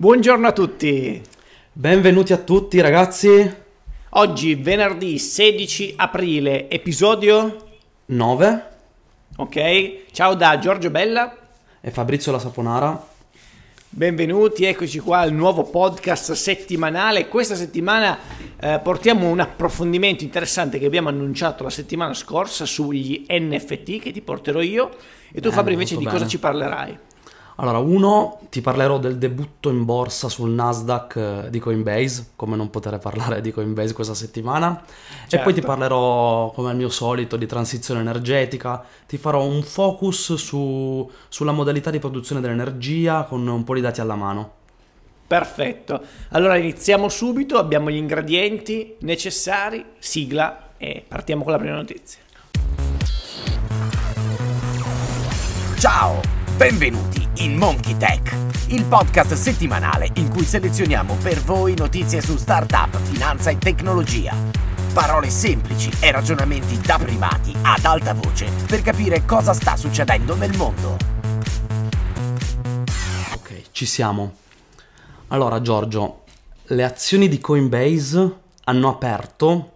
Buongiorno 0.00 0.46
a 0.46 0.52
tutti. 0.52 1.20
Benvenuti 1.70 2.32
a 2.32 2.38
tutti 2.38 2.80
ragazzi. 2.80 3.54
Oggi 4.12 4.54
venerdì 4.54 5.18
16 5.18 5.92
aprile, 5.96 6.70
episodio 6.70 7.68
9 8.06 8.68
Ok, 9.36 10.04
ciao 10.12 10.34
da 10.34 10.58
Giorgio 10.58 10.88
Bella. 10.88 11.36
e 11.82 11.90
Fabrizio 11.90 12.32
La 12.32 12.38
Saponara. 12.38 13.08
Benvenuti, 13.90 14.64
eccoci 14.64 15.00
qua 15.00 15.18
al 15.18 15.34
nuovo 15.34 15.64
podcast 15.64 16.32
settimanale. 16.32 17.28
Questa 17.28 17.54
settimana 17.54 18.18
eh, 18.58 18.80
portiamo 18.82 19.28
un 19.28 19.40
approfondimento 19.40 20.24
interessante 20.24 20.78
che 20.78 20.86
abbiamo 20.86 21.10
annunciato 21.10 21.62
la 21.62 21.68
settimana 21.68 22.14
scorsa 22.14 22.64
sugli 22.64 23.26
NFT 23.28 23.98
che 24.00 24.12
ti 24.12 24.22
porterò 24.22 24.62
io. 24.62 24.88
E 25.30 25.34
tu 25.34 25.40
Bene, 25.40 25.52
Fabri 25.52 25.72
invece 25.74 25.96
di 25.96 26.04
molto 26.04 26.12
cosa 26.12 26.24
bene. 26.24 26.30
ci 26.30 26.38
parlerai? 26.38 26.98
Allora, 27.60 27.76
uno, 27.76 28.38
ti 28.48 28.62
parlerò 28.62 28.98
del 28.98 29.18
debutto 29.18 29.68
in 29.68 29.84
borsa 29.84 30.30
sul 30.30 30.48
Nasdaq 30.48 31.16
eh, 31.16 31.50
di 31.50 31.58
Coinbase, 31.58 32.30
come 32.34 32.56
non 32.56 32.70
poter 32.70 32.98
parlare 32.98 33.42
di 33.42 33.52
Coinbase 33.52 33.92
questa 33.92 34.14
settimana. 34.14 34.80
E 34.80 35.28
Certo. 35.28 35.44
poi 35.44 35.52
ti 35.52 35.60
parlerò, 35.60 36.52
come 36.52 36.70
al 36.70 36.76
mio 36.76 36.88
solito, 36.88 37.36
di 37.36 37.44
transizione 37.44 38.00
energetica. 38.00 38.82
Ti 39.06 39.18
farò 39.18 39.44
un 39.44 39.62
focus 39.62 40.34
su- 40.36 41.08
sulla 41.28 41.52
modalità 41.52 41.90
di 41.90 41.98
produzione 41.98 42.40
dell'energia 42.40 43.24
con 43.24 43.46
un 43.46 43.62
po' 43.62 43.74
di 43.74 43.82
dati 43.82 44.00
alla 44.00 44.14
mano. 44.16 44.52
Perfetto. 45.26 46.00
Allora 46.30 46.56
iniziamo 46.56 47.10
subito, 47.10 47.58
abbiamo 47.58 47.90
gli 47.90 47.96
ingredienti 47.96 48.96
necessari, 49.00 49.84
sigla 49.98 50.70
e 50.78 51.04
partiamo 51.06 51.42
con 51.42 51.52
la 51.52 51.58
prima 51.58 51.74
notizia. 51.76 52.20
Ciao, 55.78 56.20
benvenuti 56.60 57.26
in 57.38 57.56
Monkey 57.56 57.96
Tech, 57.96 58.36
il 58.68 58.84
podcast 58.84 59.32
settimanale 59.32 60.10
in 60.16 60.28
cui 60.28 60.44
selezioniamo 60.44 61.16
per 61.22 61.40
voi 61.40 61.74
notizie 61.74 62.20
su 62.20 62.36
startup, 62.36 62.94
finanza 62.98 63.48
e 63.48 63.56
tecnologia. 63.56 64.36
Parole 64.92 65.30
semplici 65.30 65.90
e 66.02 66.10
ragionamenti 66.10 66.78
da 66.78 66.98
privati 66.98 67.54
ad 67.62 67.82
alta 67.86 68.12
voce 68.12 68.50
per 68.66 68.82
capire 68.82 69.24
cosa 69.24 69.54
sta 69.54 69.74
succedendo 69.74 70.34
nel 70.34 70.54
mondo. 70.54 70.98
Ok, 73.36 73.62
ci 73.70 73.86
siamo. 73.86 74.34
Allora, 75.28 75.62
Giorgio, 75.62 76.24
le 76.64 76.84
azioni 76.84 77.28
di 77.28 77.40
Coinbase 77.40 78.36
hanno 78.64 78.88
aperto 78.90 79.72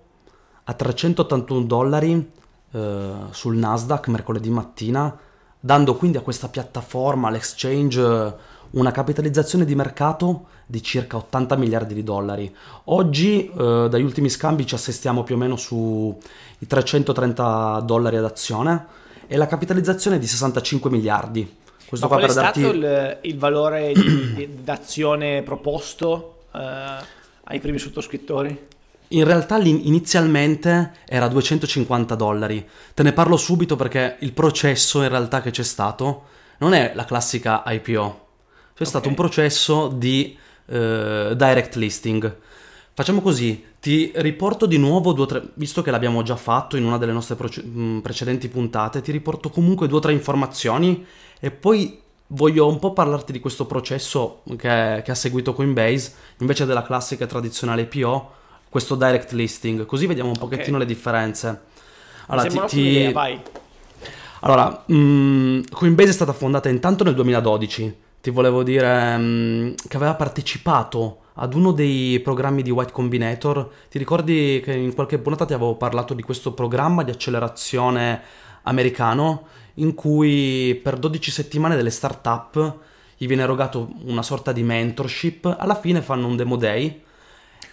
a 0.65 0.73
381 0.75 1.63
dollari 1.63 2.33
eh, 2.73 3.13
sul 3.31 3.57
Nasdaq 3.57 4.09
mercoledì 4.09 4.51
mattina, 4.51 5.19
dando 5.65 5.95
quindi 5.95 6.19
a 6.19 6.21
questa 6.21 6.49
piattaforma, 6.49 7.31
l'exchange, 7.31 7.99
eh, 7.99 8.35
una 8.73 8.91
capitalizzazione 8.91 9.65
di 9.65 9.75
mercato 9.75 10.49
di 10.67 10.83
circa 10.83 11.17
80 11.17 11.57
miliardi 11.57 11.95
di 11.95 12.03
dollari. 12.05 12.55
Oggi, 12.85 13.49
eh, 13.49 13.87
dagli 13.89 14.03
ultimi 14.03 14.29
scambi, 14.29 14.67
ci 14.67 14.75
assestiamo 14.75 15.23
più 15.23 15.37
o 15.37 15.39
meno 15.39 15.57
sui 15.57 16.15
330 16.69 17.81
dollari 17.81 18.19
ad 18.19 18.27
azione 18.27 18.85
e 19.27 19.39
la 19.39 19.47
capitalizzazione 19.47 20.17
è 20.17 20.19
di 20.19 20.27
65 20.27 20.91
miliardi. 20.91 21.57
Questo 21.87 22.09
Ma 22.09 22.15
qua 22.15 22.23
qual 22.23 22.31
è 22.31 22.35
per 22.35 22.45
stato 22.45 22.61
darti... 22.61 22.77
il, 22.77 23.33
il 23.33 23.39
valore 23.39 23.93
di- 23.95 24.35
di- 24.35 24.63
d'azione 24.63 25.41
proposto 25.41 26.41
eh, 26.53 26.61
ai 27.45 27.61
primi 27.61 27.79
sottoscrittori? 27.79 28.67
In 29.15 29.23
realtà 29.23 29.59
inizialmente 29.59 30.93
era 31.07 31.29
250 31.29 32.15
dollari. 32.17 32.67
Te 32.95 33.05
ne 33.05 33.13
parlo 33.13 33.37
subito 33.37 33.77
perché 33.77 34.17
il 34.21 34.33
processo 34.33 35.03
in 35.03 35.09
realtà 35.09 35.41
che 35.41 35.53
c'è 35.53 35.63
stato 35.63 36.25
non 36.59 36.75
è 36.75 36.93
la 36.97 37.05
classica 37.05 37.63
IPO. 37.65 38.27
C'è 38.75 38.85
stato 38.85 39.09
un 39.09 39.15
processo 39.15 39.87
di 39.87 40.37
eh, 40.67 41.33
direct 41.37 41.77
listing. 41.77 42.39
Facciamo 42.93 43.21
così, 43.21 43.65
ti 43.81 44.11
riporto 44.17 44.67
di 44.67 44.79
nuovo 44.79 45.13
due 45.13 45.25
o 45.25 45.27
tre, 45.27 45.43
visto 45.55 45.83
che 45.83 45.93
l'abbiamo 45.93 46.23
già 46.23 46.37
fatto 46.37 46.77
in 46.77 46.85
una 46.85 46.99
delle 46.99 47.13
nostre 47.13 47.37
proce- 47.37 47.63
mh, 47.63 48.01
precedenti 48.03 48.49
puntate, 48.49 49.01
ti 49.01 49.13
riporto 49.13 49.49
comunque 49.49 49.87
due 49.87 49.99
o 49.99 50.01
tre 50.01 50.13
informazioni 50.13 51.05
e 51.39 51.51
poi 51.53 52.01
voglio 52.29 52.67
un 52.67 52.81
po' 52.81 52.93
parlarti 52.93 53.31
di 53.31 53.41
questo 53.41 53.67
processo 53.67 54.43
che, 54.57 55.03
che 55.05 55.11
ha 55.11 55.15
seguito 55.15 55.55
Coinbase 55.55 56.13
invece 56.39 56.67
della 56.67 56.83
classica 56.83 57.27
tradizionale 57.27 57.83
IPO, 57.83 58.43
questo 58.75 58.97
direct 58.97 59.31
listing, 59.31 59.87
così 59.87 60.09
vediamo 60.09 60.31
un 60.31 60.37
pochettino 60.37 60.79
le 60.79 60.85
differenze. 60.85 61.61
Allora, 62.27 62.49
ti- 62.49 62.61
ti- 62.67 62.81
idea, 62.81 63.13
vai. 63.13 63.41
allora, 64.41 64.85
mm, 64.93 65.61
Coinbase 65.71 66.09
è 66.09 66.13
stata 66.13 66.33
fondata 66.33 66.69
intanto 66.69 67.05
nel 67.05 67.15
2012. 67.15 67.97
Ti 68.21 68.31
volevo 68.31 68.65
dire 68.65 69.17
mm, 69.17 69.75
che 69.87 69.97
aveva 69.97 70.17
partecipato 70.17 71.19
ad 71.35 71.55
uno 71.55 71.71
dei 71.71 72.19
programmi 72.19 72.63
di 72.63 72.73
White 72.73 72.91
Combinator. 72.91 73.71
Ti 73.89 73.97
ricordi 73.97 74.61
che 74.65 74.73
in 74.73 74.93
qualche 74.93 75.19
puntata 75.19 75.45
ti 75.45 75.53
avevo 75.53 75.77
parlato 75.77 76.13
di 76.13 76.23
questo 76.23 76.53
programma 76.53 77.05
di 77.05 77.13
accelerazione 77.13 78.23
americano 78.65 79.47
in 79.75 79.95
cui 79.95 80.81
per 80.83 80.99
12 80.99 81.31
settimane 81.31 81.77
delle 81.77 81.91
start-up 81.91 82.79
gli 83.17 83.29
viene 83.29 83.45
erogato 83.45 83.89
una 84.07 84.23
sorta 84.25 84.51
di 84.51 84.65
mentorship. 84.65 85.59
Alla 85.61 85.77
fine 85.77 86.03
fanno 86.03 86.27
un 86.27 86.35
demo 86.35 86.57
day. 86.57 87.03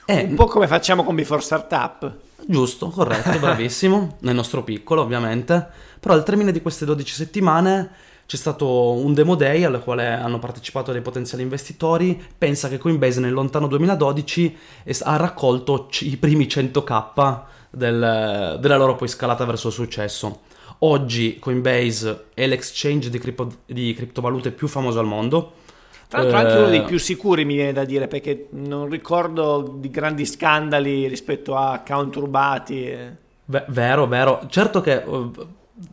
E 0.05 0.23
Un 0.23 0.35
po' 0.35 0.45
come 0.45 0.67
facciamo 0.67 1.03
con 1.03 1.15
Before 1.15 1.41
Startup. 1.41 2.11
Giusto, 2.45 2.89
corretto, 2.89 3.37
bravissimo, 3.39 4.17
nel 4.21 4.35
nostro 4.35 4.63
piccolo 4.63 5.01
ovviamente, 5.01 5.65
però 5.99 6.15
al 6.15 6.23
termine 6.23 6.51
di 6.51 6.61
queste 6.61 6.85
12 6.85 7.13
settimane 7.13 7.89
c'è 8.25 8.35
stato 8.37 8.93
un 8.93 9.13
demo 9.13 9.35
day 9.35 9.63
al 9.63 9.81
quale 9.83 10.07
hanno 10.07 10.39
partecipato 10.39 10.91
dei 10.91 11.01
potenziali 11.01 11.43
investitori, 11.43 12.19
pensa 12.37 12.67
che 12.67 12.77
Coinbase 12.77 13.19
nel 13.19 13.33
lontano 13.33 13.67
2012 13.67 14.57
es- 14.83 15.01
ha 15.01 15.17
raccolto 15.17 15.87
i 16.01 16.17
primi 16.17 16.47
100k 16.47 17.43
del- 17.69 18.57
della 18.59 18.77
loro 18.77 18.95
poi 18.95 19.07
scalata 19.07 19.45
verso 19.45 19.67
il 19.67 19.73
successo. 19.73 20.41
Oggi 20.79 21.37
Coinbase 21.39 22.25
è 22.33 22.47
l'exchange 22.47 23.09
di, 23.11 23.19
cripto- 23.19 23.57
di 23.65 23.93
criptovalute 23.93 24.51
più 24.51 24.67
famoso 24.67 24.99
al 24.99 25.05
mondo. 25.05 25.53
Tra 26.11 26.19
l'altro 26.23 26.37
anche 26.39 26.57
uno 26.57 26.67
dei 26.67 26.79
Eh, 26.79 26.83
più 26.83 26.99
sicuri 26.99 27.45
mi 27.45 27.55
viene 27.55 27.71
da 27.71 27.85
dire 27.85 28.09
perché 28.09 28.47
non 28.51 28.89
ricordo 28.89 29.75
di 29.77 29.89
grandi 29.89 30.25
scandali 30.25 31.07
rispetto 31.07 31.55
a 31.55 31.71
account 31.71 32.15
rubati. 32.17 32.85
e- 32.85 33.11
Ve- 33.45 33.63
vero, 33.69 34.07
vero. 34.07 34.41
Certo 34.49 34.81
che 34.81 35.01
uh, 35.05 35.31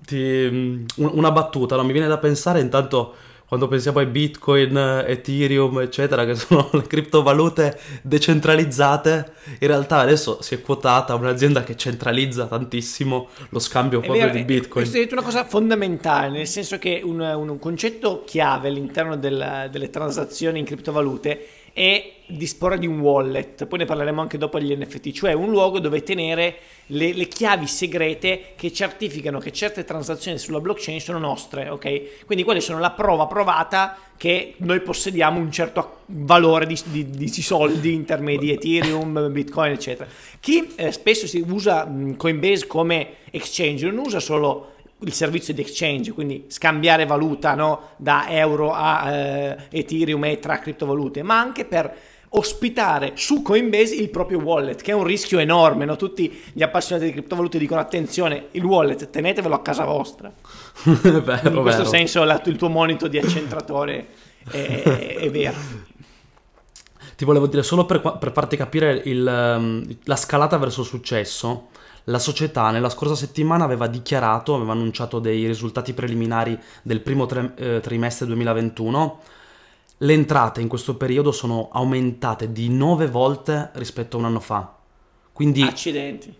ti- 0.04 0.48
mm, 0.50 0.84
un- 0.96 1.10
una 1.14 1.30
battuta, 1.30 1.76
no? 1.76 1.84
Mi 1.84 1.92
viene 1.92 2.08
da 2.08 2.18
pensare 2.18 2.58
intanto 2.60 3.14
quando 3.48 3.66
pensiamo 3.66 3.98
ai 3.98 4.06
Bitcoin, 4.06 4.76
Ethereum, 5.06 5.80
eccetera, 5.80 6.26
che 6.26 6.34
sono 6.34 6.68
le 6.74 6.82
criptovalute 6.82 7.80
decentralizzate, 8.02 9.32
in 9.60 9.66
realtà 9.66 10.00
adesso 10.00 10.42
si 10.42 10.54
è 10.54 10.60
quotata 10.60 11.14
un'azienda 11.14 11.64
che 11.64 11.74
centralizza 11.74 12.44
tantissimo 12.44 13.28
lo 13.48 13.58
scambio 13.58 14.00
È 14.00 14.04
proprio 14.04 14.26
vero, 14.26 14.36
di 14.36 14.42
eh, 14.42 14.44
Bitcoin. 14.44 14.86
Questo 14.86 14.98
è 14.98 15.08
una 15.10 15.22
cosa 15.22 15.46
fondamentale, 15.46 16.28
nel 16.28 16.46
senso 16.46 16.78
che 16.78 17.00
un, 17.02 17.20
un 17.20 17.58
concetto 17.58 18.22
chiave 18.26 18.68
all'interno 18.68 19.16
del- 19.16 19.68
delle 19.70 19.88
transazioni 19.88 20.58
in 20.58 20.66
criptovalute 20.66 21.46
è 21.72 22.12
disporre 22.26 22.78
di 22.78 22.86
un 22.86 23.00
wallet, 23.00 23.66
poi 23.66 23.78
ne 23.78 23.84
parleremo 23.86 24.20
anche 24.20 24.36
dopo 24.36 24.58
degli 24.58 24.76
NFT, 24.76 25.12
cioè 25.12 25.32
un 25.32 25.50
luogo 25.50 25.78
dove 25.78 26.02
tenere 26.02 26.56
le, 26.86 27.12
le 27.12 27.26
chiavi 27.26 27.66
segrete 27.66 28.52
che 28.56 28.72
certificano 28.72 29.38
che 29.38 29.52
certe 29.52 29.84
transazioni 29.84 30.38
sulla 30.38 30.60
blockchain 30.60 31.00
sono 31.00 31.18
nostre, 31.18 31.68
ok? 31.68 32.24
Quindi 32.26 32.44
quelle 32.44 32.60
sono 32.60 32.78
la 32.78 32.90
prova 32.90 33.26
provata 33.26 33.96
che 34.16 34.54
noi 34.58 34.80
possediamo 34.80 35.38
un 35.38 35.50
certo 35.50 36.00
valore 36.06 36.66
di, 36.66 36.78
di- 36.86 37.08
di 37.08 37.28
soldi 37.28 37.94
in 37.94 38.04
termini 38.04 38.36
di 38.36 38.52
Ethereum, 38.52 39.30
Bitcoin, 39.30 39.72
eccetera. 39.72 40.08
Chi 40.40 40.72
eh, 40.74 40.92
spesso 40.92 41.26
si 41.26 41.42
usa 41.46 41.88
Coinbase 42.16 42.66
come 42.66 43.14
exchange 43.30 43.86
non 43.86 44.04
usa 44.04 44.20
solo 44.20 44.72
il 45.00 45.12
servizio 45.12 45.54
di 45.54 45.60
exchange, 45.60 46.12
quindi 46.12 46.44
scambiare 46.48 47.06
valuta 47.06 47.54
no, 47.54 47.90
da 47.96 48.26
euro 48.28 48.72
a 48.72 49.10
eh, 49.12 49.56
Ethereum 49.70 50.24
e 50.24 50.38
tra 50.38 50.58
criptovalute, 50.58 51.22
ma 51.22 51.38
anche 51.38 51.64
per 51.64 51.94
ospitare 52.30 53.12
su 53.14 53.40
Coinbase 53.40 53.94
il 53.94 54.10
proprio 54.10 54.38
wallet, 54.40 54.82
che 54.82 54.90
è 54.90 54.94
un 54.94 55.04
rischio 55.04 55.38
enorme. 55.38 55.84
no? 55.84 55.96
Tutti 55.96 56.42
gli 56.52 56.62
appassionati 56.62 57.06
di 57.06 57.12
criptovalute 57.12 57.58
dicono 57.58 57.80
attenzione, 57.80 58.48
il 58.52 58.64
wallet 58.64 59.08
tenetevelo 59.08 59.54
a 59.54 59.62
casa 59.62 59.84
vostra. 59.84 60.30
vero, 60.84 61.48
In 61.48 61.62
questo 61.62 61.82
vero. 61.82 61.84
senso 61.84 62.24
la- 62.24 62.42
il 62.44 62.56
tuo 62.56 62.68
monito 62.68 63.08
di 63.08 63.18
accentratore 63.18 64.08
è, 64.50 64.82
è 65.20 65.30
vero. 65.30 65.56
Ti 67.18 67.24
volevo 67.24 67.48
dire 67.48 67.64
solo 67.64 67.84
per, 67.84 68.00
per 68.00 68.30
farti 68.30 68.56
capire 68.56 69.02
il, 69.06 69.26
ehm, 69.26 69.96
la 70.04 70.14
scalata 70.14 70.56
verso 70.56 70.82
il 70.82 70.86
successo. 70.86 71.66
La 72.04 72.20
società 72.20 72.70
nella 72.70 72.88
scorsa 72.88 73.16
settimana 73.16 73.64
aveva 73.64 73.88
dichiarato, 73.88 74.54
aveva 74.54 74.70
annunciato 74.70 75.18
dei 75.18 75.44
risultati 75.44 75.94
preliminari 75.94 76.56
del 76.80 77.00
primo 77.00 77.26
tre- 77.26 77.54
eh, 77.56 77.80
trimestre 77.80 78.24
2021. 78.26 79.20
Le 79.96 80.12
entrate 80.12 80.60
in 80.60 80.68
questo 80.68 80.94
periodo 80.94 81.32
sono 81.32 81.70
aumentate 81.72 82.52
di 82.52 82.68
9 82.68 83.08
volte 83.08 83.70
rispetto 83.72 84.16
a 84.16 84.20
un 84.20 84.26
anno 84.26 84.40
fa. 84.40 84.76
Quindi, 85.32 85.62
Accidenti. 85.62 86.32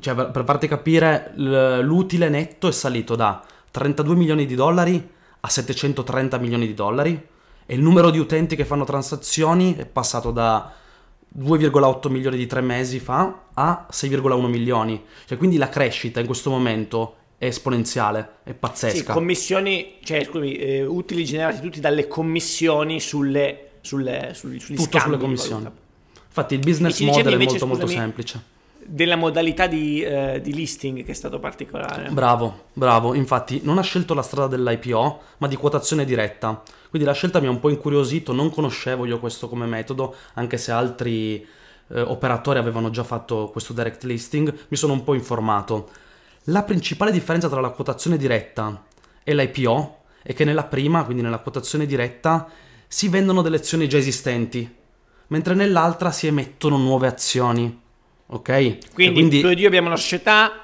cioè, 0.00 0.14
per, 0.16 0.42
farti 0.44 0.66
capire, 0.66 1.30
l'utile 1.36 2.28
netto 2.28 2.66
è 2.66 2.72
salito 2.72 3.14
da 3.14 3.40
32 3.70 4.16
milioni 4.16 4.46
di 4.46 4.56
dollari 4.56 5.10
a 5.38 5.48
730 5.48 6.38
milioni 6.38 6.66
di 6.66 6.74
dollari 6.74 7.30
e 7.66 7.74
il 7.74 7.80
numero 7.80 8.10
di 8.10 8.18
utenti 8.18 8.56
che 8.56 8.64
fanno 8.64 8.84
transazioni 8.84 9.76
è 9.76 9.86
passato 9.86 10.30
da 10.30 10.72
2,8 11.38 12.10
milioni 12.10 12.36
di 12.36 12.46
tre 12.46 12.60
mesi 12.60 12.98
fa 12.98 13.44
a 13.54 13.86
6,1 13.90 14.46
milioni. 14.46 15.02
Cioè, 15.26 15.38
quindi 15.38 15.56
la 15.56 15.68
crescita 15.68 16.20
in 16.20 16.26
questo 16.26 16.50
momento 16.50 17.16
è 17.38 17.46
esponenziale, 17.46 18.36
è 18.44 18.52
pazzesca. 18.52 18.96
Sì, 18.96 19.04
commissioni, 19.04 19.98
cioè 20.02 20.24
scusami, 20.24 20.54
eh, 20.56 20.84
utili 20.84 21.24
generati 21.24 21.60
tutti 21.60 21.80
dalle 21.80 22.06
commissioni 22.06 23.00
sulle, 23.00 23.70
sulle, 23.80 24.32
sugli, 24.34 24.60
sugli 24.60 24.76
Tutto 24.76 24.98
sulle 24.98 25.18
commissioni. 25.18 25.68
Infatti 26.26 26.54
il 26.54 26.60
business 26.60 27.00
model 27.00 27.38
è 27.38 27.44
molto 27.44 27.66
molto 27.66 27.86
semplice. 27.86 28.50
Della 28.84 29.16
modalità 29.16 29.66
di, 29.66 30.02
eh, 30.02 30.40
di, 30.42 30.52
listing 30.52 31.04
che 31.04 31.12
è 31.12 31.14
stato 31.14 31.38
particolare. 31.38 32.10
Bravo, 32.10 32.64
bravo. 32.72 33.14
Infatti 33.14 33.60
non 33.62 33.78
ha 33.78 33.82
scelto 33.82 34.14
la 34.14 34.22
strada 34.22 34.56
dell'IPO, 34.56 35.20
ma 35.38 35.46
di 35.46 35.56
quotazione 35.56 36.04
diretta. 36.04 36.62
Quindi 36.90 37.08
la 37.08 37.14
scelta 37.14 37.40
mi 37.40 37.46
ha 37.46 37.50
un 37.50 37.60
po' 37.60 37.70
incuriosito, 37.70 38.32
non 38.32 38.50
conoscevo 38.50 39.06
io 39.06 39.18
questo 39.18 39.48
come 39.48 39.66
metodo, 39.66 40.14
anche 40.34 40.58
se 40.58 40.72
altri 40.72 41.46
eh, 41.88 42.00
operatori 42.00 42.58
avevano 42.58 42.90
già 42.90 43.04
fatto 43.04 43.48
questo 43.50 43.72
direct 43.72 44.02
listing, 44.04 44.52
mi 44.68 44.76
sono 44.76 44.92
un 44.92 45.04
po' 45.04 45.14
informato. 45.14 45.90
La 46.46 46.62
principale 46.64 47.12
differenza 47.12 47.48
tra 47.48 47.60
la 47.60 47.70
quotazione 47.70 48.16
diretta 48.16 48.84
e 49.22 49.34
l'IPO 49.34 49.98
è 50.22 50.34
che 50.34 50.44
nella 50.44 50.64
prima, 50.64 51.04
quindi 51.04 51.22
nella 51.22 51.38
quotazione 51.38 51.86
diretta, 51.86 52.48
si 52.88 53.08
vendono 53.08 53.42
delle 53.42 53.56
azioni 53.56 53.88
già 53.88 53.96
esistenti, 53.96 54.76
mentre 55.28 55.54
nell'altra 55.54 56.10
si 56.10 56.26
emettono 56.26 56.76
nuove 56.76 57.06
azioni. 57.06 57.81
Ok? 58.32 58.92
Quindi, 58.94 59.12
quindi... 59.12 59.40
tu 59.40 59.46
ed 59.48 59.58
io 59.58 59.66
abbiamo 59.66 59.88
una 59.88 59.96
società 59.96 60.62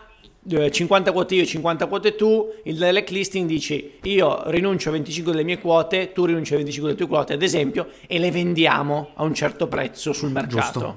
50 0.70 1.12
quote 1.12 1.34
io, 1.34 1.44
50 1.44 1.86
quote 1.86 2.14
tu, 2.14 2.50
il 2.64 2.76
direct 2.76 3.10
listing 3.10 3.46
dici 3.46 3.98
io 4.02 4.42
rinuncio 4.46 4.88
a 4.88 4.92
25 4.92 5.32
delle 5.32 5.44
mie 5.44 5.58
quote, 5.58 6.12
tu 6.12 6.24
rinunci 6.24 6.54
a 6.54 6.56
25 6.56 6.90
delle 6.92 7.04
tue 7.04 7.14
quote, 7.14 7.34
ad 7.34 7.42
esempio, 7.42 7.88
e 8.06 8.18
le 8.18 8.30
vendiamo 8.30 9.10
a 9.14 9.24
un 9.24 9.34
certo 9.34 9.66
prezzo 9.66 10.12
sul 10.14 10.30
mercato. 10.30 10.80
Giusto. 10.80 10.96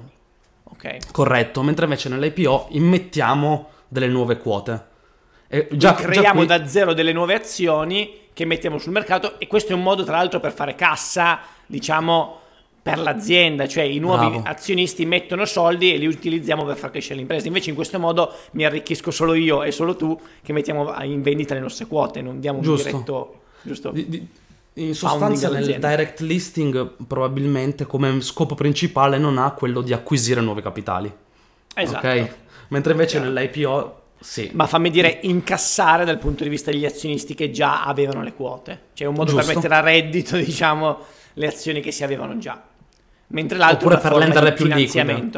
Ok. 0.64 1.12
Corretto, 1.12 1.62
mentre 1.62 1.84
invece 1.84 2.08
nell'IPO 2.08 2.68
immettiamo 2.70 3.68
delle 3.88 4.08
nuove 4.08 4.38
quote. 4.38 4.90
E 5.48 5.68
già, 5.72 5.94
creiamo 5.94 6.46
già 6.46 6.56
qui... 6.56 6.64
da 6.64 6.66
zero 6.66 6.94
delle 6.94 7.12
nuove 7.12 7.34
azioni 7.34 8.20
che 8.32 8.46
mettiamo 8.46 8.78
sul 8.78 8.92
mercato 8.92 9.38
e 9.38 9.46
questo 9.46 9.72
è 9.72 9.74
un 9.74 9.82
modo 9.82 10.02
tra 10.02 10.16
l'altro 10.16 10.40
per 10.40 10.54
fare 10.54 10.74
cassa, 10.74 11.40
diciamo, 11.66 12.40
per 12.82 12.98
l'azienda, 12.98 13.68
cioè 13.68 13.84
i 13.84 13.98
nuovi 13.98 14.28
Bravo. 14.28 14.42
azionisti 14.44 15.06
mettono 15.06 15.44
soldi 15.44 15.94
e 15.94 15.98
li 15.98 16.06
utilizziamo 16.06 16.64
per 16.64 16.76
far 16.76 16.90
crescere 16.90 17.16
l'impresa. 17.16 17.46
Invece 17.46 17.70
in 17.70 17.76
questo 17.76 17.98
modo 18.00 18.32
mi 18.52 18.64
arricchisco 18.64 19.12
solo 19.12 19.34
io 19.34 19.62
e 19.62 19.70
solo 19.70 19.94
tu 19.94 20.18
che 20.42 20.52
mettiamo 20.52 20.92
in 21.04 21.22
vendita 21.22 21.54
le 21.54 21.60
nostre 21.60 21.86
quote, 21.86 22.20
non 22.20 22.40
diamo 22.40 22.60
giusto. 22.60 22.86
un 22.86 22.92
diretto... 22.92 23.40
Giusto? 23.62 23.90
Di, 23.90 24.08
di, 24.08 24.28
in 24.74 24.94
sostanza 24.94 25.48
nel 25.50 25.78
direct 25.78 26.20
listing 26.20 27.04
probabilmente 27.06 27.86
come 27.86 28.20
scopo 28.22 28.54
principale 28.54 29.18
non 29.18 29.38
ha 29.38 29.52
quello 29.52 29.80
di 29.80 29.92
acquisire 29.92 30.40
nuovi 30.40 30.62
capitali. 30.62 31.12
Esatto. 31.74 31.98
Okay? 31.98 32.30
Mentre 32.68 32.92
invece 32.92 33.18
Chiaro. 33.18 33.32
nell'IPO 33.32 34.00
sì. 34.22 34.50
Ma 34.54 34.66
fammi 34.66 34.88
dire, 34.90 35.18
incassare 35.22 36.04
dal 36.04 36.18
punto 36.18 36.44
di 36.44 36.48
vista 36.48 36.70
degli 36.70 36.86
azionisti 36.86 37.34
che 37.34 37.50
già 37.50 37.84
avevano 37.84 38.22
le 38.22 38.32
quote. 38.32 38.80
Cioè 38.94 39.08
un 39.08 39.14
modo 39.14 39.32
Giusto. 39.32 39.46
per 39.46 39.54
mettere 39.56 39.74
a 39.74 39.80
reddito, 39.80 40.36
diciamo, 40.38 40.98
le 41.34 41.46
azioni 41.46 41.80
che 41.80 41.90
si 41.90 42.04
avevano 42.04 42.38
già. 42.38 42.62
Mentre 43.32 43.58
l'altro 43.58 43.88
Oppure 43.88 44.00
per 44.00 44.12
renderle 44.12 44.52
più 44.52 44.66
liquide. 44.66 45.30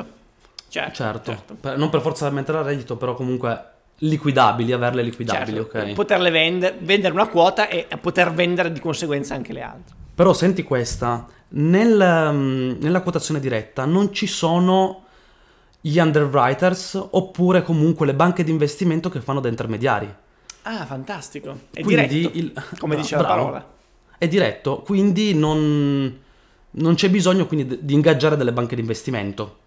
Certo, 0.68 0.94
certo. 0.94 1.30
certo. 1.30 1.54
Per, 1.54 1.78
non 1.78 1.88
per 1.88 2.00
forza 2.00 2.28
mettere 2.30 2.58
a 2.58 2.62
reddito, 2.62 2.96
però 2.96 3.14
comunque 3.14 3.70
liquidabili, 3.98 4.72
averle 4.72 5.02
liquidabili, 5.02 5.58
certo. 5.58 5.78
ok. 5.78 5.92
Poterle 5.92 6.30
vendere, 6.30 6.76
vendere 6.80 7.14
una 7.14 7.28
quota 7.28 7.68
e 7.68 7.86
poter 8.00 8.32
vendere 8.32 8.72
di 8.72 8.80
conseguenza 8.80 9.34
anche 9.34 9.52
le 9.52 9.62
altre. 9.62 9.94
Però 10.14 10.32
senti 10.32 10.64
questa, 10.64 11.26
nel, 11.50 12.30
mm, 12.32 12.72
nella 12.80 13.00
quotazione 13.00 13.38
diretta 13.38 13.84
non 13.84 14.12
ci 14.12 14.26
sono 14.26 15.04
gli 15.80 15.98
underwriters 15.98 17.08
oppure 17.10 17.62
comunque 17.62 18.06
le 18.06 18.14
banche 18.14 18.42
di 18.42 18.50
investimento 18.50 19.08
che 19.08 19.20
fanno 19.20 19.40
da 19.40 19.48
intermediari. 19.48 20.12
Ah, 20.62 20.86
fantastico. 20.86 21.58
È 21.70 21.82
quindi 21.82 22.08
diretto, 22.08 22.38
il... 22.38 22.52
come 22.78 22.96
dice 22.96 23.16
la 23.16 23.24
parola. 23.24 23.72
È 24.16 24.26
diretto, 24.26 24.82
quindi 24.82 25.34
non, 25.34 26.22
non 26.76 26.94
c'è 26.94 27.10
bisogno 27.10 27.46
quindi 27.46 27.78
di 27.80 27.94
ingaggiare 27.94 28.36
delle 28.36 28.52
banche 28.52 28.74
di 28.74 28.80
investimento. 28.80 29.58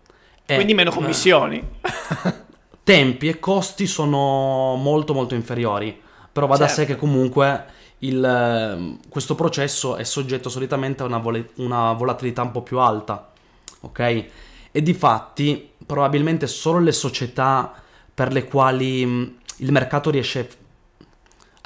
Quindi 0.46 0.74
meno 0.74 0.92
commissioni. 0.92 1.62
tempi 2.88 3.28
e 3.28 3.38
costi 3.38 3.86
sono 3.86 4.76
molto 4.76 5.14
molto 5.14 5.36
inferiori, 5.36 6.00
però 6.32 6.48
va 6.48 6.56
certo. 6.56 6.70
da 6.70 6.74
sé 6.74 6.86
certo. 6.86 6.94
che 6.94 7.00
comunque 7.00 7.66
il, 8.00 8.98
questo 9.10 9.36
processo 9.36 9.98
è 9.98 10.06
soggetto 10.06 10.48
solitamente 10.48 11.04
a 11.04 11.06
una, 11.06 11.18
vol- 11.18 11.50
una 11.56 11.92
volatilità 11.92 12.44
un 12.44 12.52
po' 12.52 12.62
più 12.62 12.80
alta, 12.80 13.30
ok? 13.82 14.26
E 14.72 14.82
di 14.82 14.94
fatti 14.94 15.70
probabilmente 15.86 16.48
solo 16.48 16.80
le 16.80 16.94
società 16.94 17.74
per 18.14 18.32
le 18.32 18.46
quali 18.46 19.02
il 19.02 19.72
mercato 19.74 20.10
riesce 20.10 20.48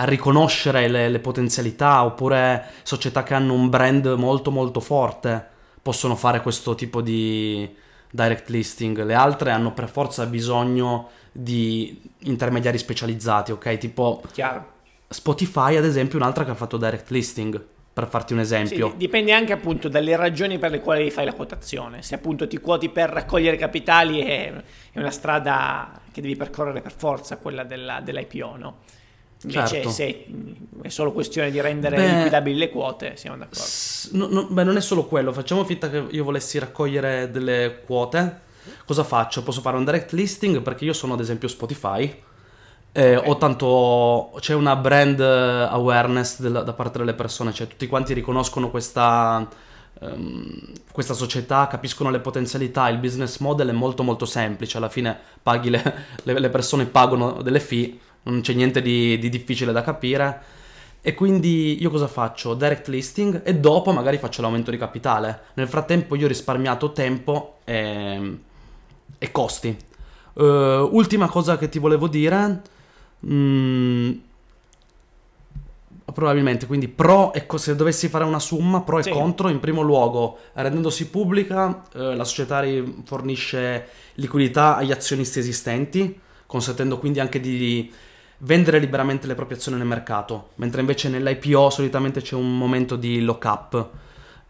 a 0.01 0.03
riconoscere 0.03 0.87
le, 0.87 1.09
le, 1.09 1.19
potenzialità 1.19 2.03
oppure 2.03 2.65
società 2.81 3.21
che 3.21 3.35
hanno 3.35 3.53
un 3.53 3.69
brand 3.69 4.07
molto 4.17 4.49
molto 4.49 4.79
forte 4.79 5.47
possono 5.79 6.15
fare 6.15 6.41
questo 6.41 6.73
tipo 6.73 7.01
di 7.01 7.69
direct 8.09 8.49
listing. 8.49 9.03
Le 9.03 9.13
altre 9.13 9.51
hanno 9.51 9.73
per 9.73 9.89
forza 9.89 10.25
bisogno 10.25 11.09
di 11.31 12.01
intermediari 12.23 12.79
specializzati, 12.79 13.51
ok? 13.51 13.77
Tipo 13.77 14.23
Chiaro. 14.31 14.79
Spotify 15.07 15.75
ad 15.75 15.85
esempio 15.85 16.17
un'altra 16.17 16.45
che 16.45 16.51
ha 16.51 16.55
fatto 16.55 16.77
direct 16.77 17.09
listing 17.11 17.63
per 17.93 18.07
farti 18.07 18.33
un 18.33 18.39
esempio. 18.39 18.89
Sì, 18.91 18.97
dipende 18.97 19.33
anche 19.33 19.53
appunto 19.53 19.87
dalle 19.87 20.15
ragioni 20.15 20.57
per 20.57 20.71
le 20.71 20.79
quali 20.79 21.11
fai 21.11 21.25
la 21.25 21.33
quotazione. 21.33 22.01
Se 22.01 22.15
appunto 22.15 22.47
ti 22.47 22.57
quoti 22.57 22.89
per 22.89 23.09
raccogliere 23.09 23.55
capitali 23.55 24.21
è, 24.21 24.51
è 24.91 24.99
una 24.99 25.11
strada 25.11 26.01
che 26.11 26.21
devi 26.21 26.35
percorrere 26.35 26.81
per 26.81 26.93
forza, 26.95 27.37
quella 27.37 27.63
della, 27.63 27.99
dell'IPO, 28.01 28.55
no? 28.57 28.77
Invece 29.43 29.67
certo. 29.67 29.89
se 29.89 30.25
è 30.81 30.89
solo 30.89 31.11
questione 31.11 31.51
di 31.51 31.59
rendere 31.59 31.95
beh, 31.95 32.15
liquidabili 32.15 32.57
le 32.57 32.69
quote, 32.69 33.13
siamo 33.15 33.37
d'accordo. 33.37 33.59
S- 33.59 34.09
no, 34.13 34.27
no, 34.27 34.45
beh, 34.45 34.63
non 34.63 34.77
è 34.77 34.81
solo 34.81 35.05
quello, 35.05 35.33
facciamo 35.33 35.63
finta 35.65 35.89
che 35.89 36.05
io 36.09 36.23
volessi 36.23 36.59
raccogliere 36.59 37.31
delle 37.31 37.81
quote. 37.85 38.49
Cosa 38.85 39.03
faccio? 39.03 39.41
Posso 39.41 39.61
fare 39.61 39.77
un 39.77 39.83
direct 39.83 40.11
listing 40.11 40.61
perché 40.61 40.85
io 40.85 40.93
sono 40.93 41.13
ad 41.13 41.19
esempio 41.19 41.47
Spotify 41.47 42.15
eh, 42.93 43.15
okay. 43.15 43.29
O 43.29 43.37
tanto 43.37 44.31
c'è 44.39 44.53
una 44.53 44.75
brand 44.75 45.19
awareness 45.21 46.41
del, 46.41 46.63
da 46.65 46.73
parte 46.73 46.97
delle 46.97 47.13
persone, 47.13 47.53
cioè 47.53 47.67
tutti 47.67 47.87
quanti 47.87 48.13
riconoscono 48.13 48.69
questa, 48.69 49.47
um, 49.99 50.73
questa 50.91 51.13
società, 51.13 51.67
capiscono 51.67 52.09
le 52.09 52.19
potenzialità, 52.19 52.89
il 52.89 52.97
business 52.97 53.37
model 53.37 53.69
è 53.69 53.71
molto 53.71 54.03
molto 54.03 54.25
semplice, 54.25 54.75
alla 54.75 54.89
fine 54.89 55.17
paghi 55.41 55.69
le, 55.69 55.95
le, 56.23 56.39
le 56.39 56.49
persone 56.49 56.85
pagano 56.85 57.41
delle 57.41 57.61
fee, 57.61 57.97
non 58.23 58.41
c'è 58.41 58.53
niente 58.53 58.81
di, 58.81 59.17
di 59.19 59.29
difficile 59.29 59.71
da 59.71 59.81
capire. 59.81 60.41
E 61.01 61.13
quindi 61.15 61.81
io 61.81 61.89
cosa 61.89 62.07
faccio? 62.07 62.53
Direct 62.53 62.87
listing 62.87 63.41
e 63.43 63.55
dopo 63.55 63.91
magari 63.91 64.17
faccio 64.17 64.41
l'aumento 64.41 64.69
di 64.71 64.77
capitale. 64.77 65.41
Nel 65.55 65.67
frattempo 65.67 66.15
io 66.15 66.25
ho 66.25 66.27
risparmiato 66.27 66.91
tempo 66.91 67.59
e, 67.63 68.37
e 69.17 69.31
costi. 69.31 69.75
Uh, 70.33 70.43
ultima 70.91 71.27
cosa 71.27 71.57
che 71.57 71.67
ti 71.69 71.79
volevo 71.79 72.07
dire 72.07 72.61
Mm, 73.25 74.13
probabilmente, 76.11 76.65
quindi 76.65 76.87
pro 76.87 77.33
e 77.33 77.45
co- 77.45 77.57
se 77.57 77.75
dovessi 77.75 78.07
fare 78.09 78.23
una 78.23 78.39
somma, 78.39 78.81
pro 78.81 78.99
e 78.99 79.03
sì. 79.03 79.11
contro, 79.11 79.49
in 79.49 79.59
primo 79.59 79.81
luogo, 79.81 80.37
rendendosi 80.53 81.07
pubblica, 81.09 81.83
eh, 81.93 82.15
la 82.15 82.23
società 82.23 82.63
fornisce 83.05 83.87
liquidità 84.15 84.77
agli 84.77 84.91
azionisti 84.91 85.39
esistenti, 85.39 86.19
consentendo 86.45 86.97
quindi 86.97 87.19
anche 87.19 87.39
di 87.39 87.91
vendere 88.43 88.79
liberamente 88.79 89.27
le 89.27 89.35
proprie 89.35 89.57
azioni 89.57 89.77
nel 89.77 89.87
mercato, 89.87 90.49
mentre 90.55 90.81
invece 90.81 91.09
nell'IPO 91.09 91.69
solitamente 91.69 92.21
c'è 92.21 92.35
un 92.35 92.57
momento 92.57 92.95
di 92.95 93.21
lock-up. 93.21 93.87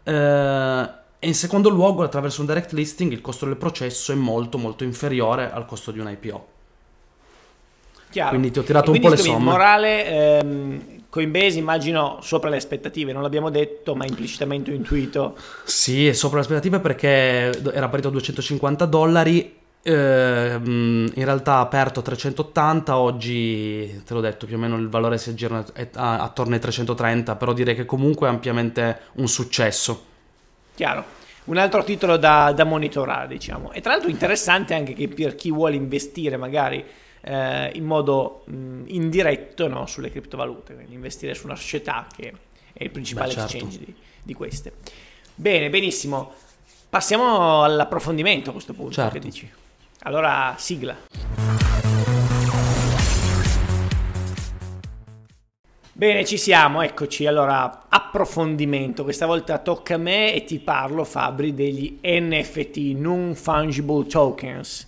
Eh, 0.04 1.00
e 1.18 1.26
in 1.26 1.34
secondo 1.34 1.68
luogo, 1.68 2.02
attraverso 2.02 2.40
un 2.40 2.46
direct 2.46 2.72
listing, 2.72 3.12
il 3.12 3.20
costo 3.20 3.46
del 3.46 3.56
processo 3.56 4.12
è 4.12 4.16
molto 4.16 4.58
molto 4.58 4.82
inferiore 4.84 5.50
al 5.52 5.66
costo 5.66 5.90
di 5.90 6.00
un 6.00 6.08
IPO. 6.08 6.46
Chiaro. 8.10 8.30
Quindi 8.30 8.50
ti 8.50 8.58
ho 8.58 8.62
tirato 8.62 8.90
un 8.90 9.00
po' 9.00 9.08
le 9.08 9.16
somme. 9.16 9.38
Il 9.38 9.44
morale, 9.44 10.06
ehm, 10.06 11.02
Coinbase 11.08 11.58
immagino 11.58 12.18
sopra 12.22 12.50
le 12.50 12.56
aspettative, 12.56 13.12
non 13.12 13.22
l'abbiamo 13.22 13.50
detto, 13.50 13.94
ma 13.94 14.04
implicitamente 14.04 14.70
ho 14.70 14.74
intuito. 14.74 15.36
Sì, 15.64 16.08
è 16.08 16.12
sopra 16.12 16.38
le 16.38 16.42
aspettative 16.42 16.80
perché 16.80 17.08
era 17.72 17.88
partito 17.88 18.08
a 18.08 18.12
250 18.12 18.84
dollari, 18.86 19.60
ehm, 19.82 21.12
in 21.14 21.24
realtà 21.24 21.54
ha 21.54 21.60
aperto 21.60 22.00
a 22.00 22.02
380, 22.02 22.98
oggi 22.98 24.02
te 24.04 24.14
l'ho 24.14 24.20
detto 24.20 24.46
più 24.46 24.56
o 24.56 24.58
meno 24.58 24.76
il 24.76 24.88
valore 24.88 25.18
si 25.18 25.30
aggira 25.30 25.64
attorno 25.94 26.54
ai 26.54 26.60
330, 26.60 27.36
però 27.36 27.52
direi 27.52 27.74
che 27.74 27.84
comunque 27.84 28.28
è 28.28 28.30
ampiamente 28.30 29.00
un 29.14 29.28
successo. 29.28 30.04
Chiaro 30.74 31.20
un 31.44 31.56
altro 31.56 31.82
titolo 31.82 32.16
da, 32.16 32.52
da, 32.52 32.64
monitorare, 32.64 33.26
diciamo. 33.26 33.72
E 33.72 33.80
tra 33.80 33.92
l'altro 33.92 34.08
interessante 34.08 34.74
anche 34.74 34.92
che 34.92 35.08
per 35.08 35.34
chi 35.34 35.50
vuole 35.50 35.74
investire 35.74 36.36
magari 36.36 36.84
eh, 37.22 37.70
in 37.74 37.84
modo 37.84 38.42
mh, 38.46 38.84
indiretto 38.86 39.66
no, 39.68 39.86
sulle 39.86 40.10
criptovalute, 40.10 40.74
quindi 40.74 40.94
investire 40.94 41.34
su 41.34 41.46
una 41.46 41.56
società 41.56 42.06
che 42.14 42.32
è 42.72 42.84
il 42.84 42.90
principale 42.90 43.28
Beh, 43.28 43.34
certo. 43.34 43.56
exchange 43.56 43.78
di, 43.78 43.94
di 44.22 44.34
queste. 44.34 44.72
Bene, 45.34 45.68
benissimo. 45.68 46.32
Passiamo 46.88 47.64
all'approfondimento 47.64 48.50
a 48.50 48.52
questo 48.52 48.74
punto. 48.74 48.92
Certo. 48.92 49.12
Che 49.14 49.18
dici? 49.18 49.50
Allora, 50.04 50.56
sigla. 50.58 50.96
Bene, 55.92 56.24
ci 56.24 56.36
siamo, 56.36 56.82
eccoci. 56.82 57.26
Allora, 57.26 57.84
approfondimento. 57.88 59.04
Questa 59.04 59.26
volta 59.26 59.58
tocca 59.58 59.94
a 59.94 59.98
me 59.98 60.34
e 60.34 60.42
ti 60.42 60.58
parlo, 60.58 61.04
Fabri, 61.04 61.54
degli 61.54 61.98
NFT, 62.02 62.96
Non 62.96 63.36
Fungible 63.36 64.04
Tokens. 64.06 64.86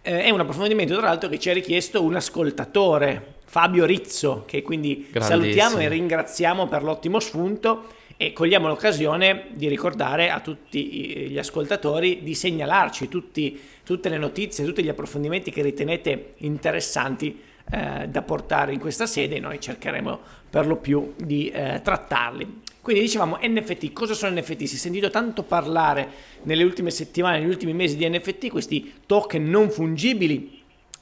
Eh, 0.00 0.22
è 0.22 0.30
un 0.30 0.40
approfondimento, 0.40 0.94
tra 0.96 1.08
l'altro, 1.08 1.28
che 1.28 1.38
ci 1.38 1.50
ha 1.50 1.52
richiesto 1.52 2.02
un 2.02 2.14
ascoltatore, 2.14 3.34
Fabio 3.44 3.84
Rizzo, 3.84 4.44
che 4.46 4.62
quindi 4.62 5.10
salutiamo 5.14 5.76
e 5.76 5.88
ringraziamo 5.88 6.66
per 6.68 6.82
l'ottimo 6.82 7.20
spunto 7.20 7.84
e 8.16 8.32
cogliamo 8.32 8.68
l'occasione 8.68 9.48
di 9.52 9.68
ricordare 9.68 10.30
a 10.30 10.40
tutti 10.40 11.28
gli 11.28 11.38
ascoltatori 11.38 12.22
di 12.22 12.34
segnalarci 12.34 13.08
tutti- 13.08 13.60
tutte 13.84 14.08
le 14.08 14.18
notizie, 14.18 14.64
tutti 14.64 14.82
gli 14.82 14.88
approfondimenti 14.88 15.50
che 15.50 15.62
ritenete 15.62 16.34
interessanti 16.38 17.40
eh, 17.70 18.08
da 18.08 18.22
portare 18.22 18.72
in 18.72 18.78
questa 18.78 19.06
sede 19.06 19.38
noi 19.38 19.60
cercheremo 19.60 20.20
per 20.50 20.66
lo 20.66 20.76
più 20.76 21.14
di 21.16 21.48
eh, 21.48 21.80
trattarli. 21.82 22.62
Quindi 22.80 23.02
dicevamo 23.02 23.38
NFT, 23.40 23.92
cosa 23.92 24.12
sono 24.12 24.38
NFT? 24.38 24.64
Si 24.64 24.76
è 24.76 24.78
sentito 24.78 25.08
tanto 25.08 25.42
parlare 25.42 26.08
nelle 26.42 26.62
ultime 26.64 26.90
settimane, 26.90 27.38
negli 27.38 27.48
ultimi 27.48 27.72
mesi 27.72 27.96
di 27.96 28.06
NFT, 28.06 28.48
questi 28.50 28.92
token 29.06 29.48
non 29.48 29.70
fungibili 29.70 30.53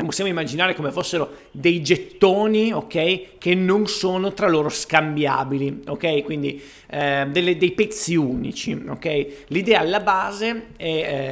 possiamo 0.05 0.31
immaginare 0.31 0.75
come 0.75 0.91
fossero 0.91 1.31
dei 1.51 1.83
gettoni, 1.83 2.73
ok, 2.73 3.39
che 3.39 3.55
non 3.55 3.87
sono 3.87 4.33
tra 4.33 4.49
loro 4.49 4.69
scambiabili, 4.69 5.83
ok, 5.87 6.23
quindi 6.23 6.63
eh, 6.89 7.27
delle- 7.31 7.57
dei 7.57 7.73
pezzi 7.73 8.15
unici, 8.17 8.79
ok. 8.89 9.27
L'idea 9.49 9.81
alla 9.81 10.01
base 10.01 10.67
è 10.77 10.85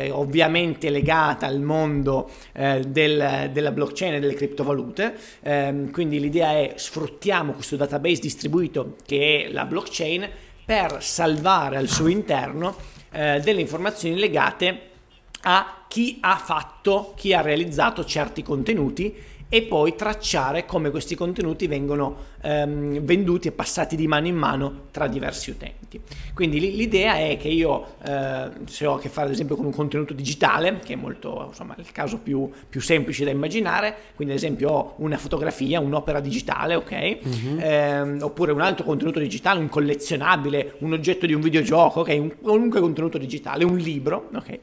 eh, 0.06 0.10
ovviamente 0.10 0.88
legata 0.90 1.46
al 1.46 1.60
mondo 1.60 2.30
eh, 2.52 2.80
del- 2.86 3.50
della 3.52 3.70
blockchain 3.72 4.14
e 4.14 4.20
delle 4.20 4.34
criptovalute, 4.34 5.14
ehm, 5.42 5.90
quindi 5.90 6.18
l'idea 6.20 6.50
è 6.52 6.72
sfruttiamo 6.76 7.52
questo 7.52 7.76
database 7.76 8.20
distribuito 8.20 8.96
che 9.06 9.46
è 9.48 9.52
la 9.52 9.64
blockchain 9.66 10.28
per 10.64 11.02
salvare 11.02 11.76
al 11.76 11.88
suo 11.88 12.06
interno 12.08 12.76
eh, 13.12 13.40
delle 13.40 13.60
informazioni 13.60 14.18
legate 14.18 14.88
a 15.42 15.84
chi 15.88 16.18
ha 16.20 16.36
fatto, 16.36 17.14
chi 17.16 17.32
ha 17.32 17.40
realizzato 17.40 18.04
certi 18.04 18.42
contenuti 18.42 19.28
e 19.52 19.62
poi 19.62 19.96
tracciare 19.96 20.64
come 20.64 20.90
questi 20.90 21.16
contenuti 21.16 21.66
vengono 21.66 22.16
ehm, 22.40 23.00
venduti 23.00 23.48
e 23.48 23.52
passati 23.52 23.96
di 23.96 24.06
mano 24.06 24.28
in 24.28 24.36
mano 24.36 24.82
tra 24.92 25.08
diversi 25.08 25.50
utenti. 25.50 26.00
Quindi 26.34 26.60
l- 26.60 26.76
l'idea 26.76 27.16
è 27.16 27.36
che 27.36 27.48
io, 27.48 27.96
eh, 28.04 28.48
se 28.66 28.86
ho 28.86 28.94
a 28.94 29.00
che 29.00 29.08
fare 29.08 29.26
ad 29.26 29.32
esempio 29.32 29.56
con 29.56 29.64
un 29.64 29.72
contenuto 29.72 30.14
digitale, 30.14 30.78
che 30.84 30.92
è 30.92 30.96
molto, 30.96 31.46
insomma, 31.48 31.74
il 31.78 31.90
caso 31.90 32.18
più, 32.18 32.48
più 32.68 32.80
semplice 32.80 33.24
da 33.24 33.32
immaginare, 33.32 33.96
quindi 34.14 34.34
ad 34.34 34.40
esempio 34.40 34.70
ho 34.70 34.94
una 34.98 35.18
fotografia, 35.18 35.80
un'opera 35.80 36.20
digitale, 36.20 36.76
ok? 36.76 37.18
Ehm, 37.58 38.18
oppure 38.22 38.52
un 38.52 38.60
altro 38.60 38.84
contenuto 38.84 39.18
digitale, 39.18 39.58
un 39.58 39.68
collezionabile, 39.68 40.74
un 40.78 40.92
oggetto 40.92 41.26
di 41.26 41.32
un 41.34 41.40
videogioco, 41.40 42.00
ok? 42.00 42.16
Un, 42.20 42.34
qualunque 42.40 42.78
contenuto 42.78 43.18
digitale, 43.18 43.64
un 43.64 43.78
libro, 43.78 44.28
ok? 44.32 44.58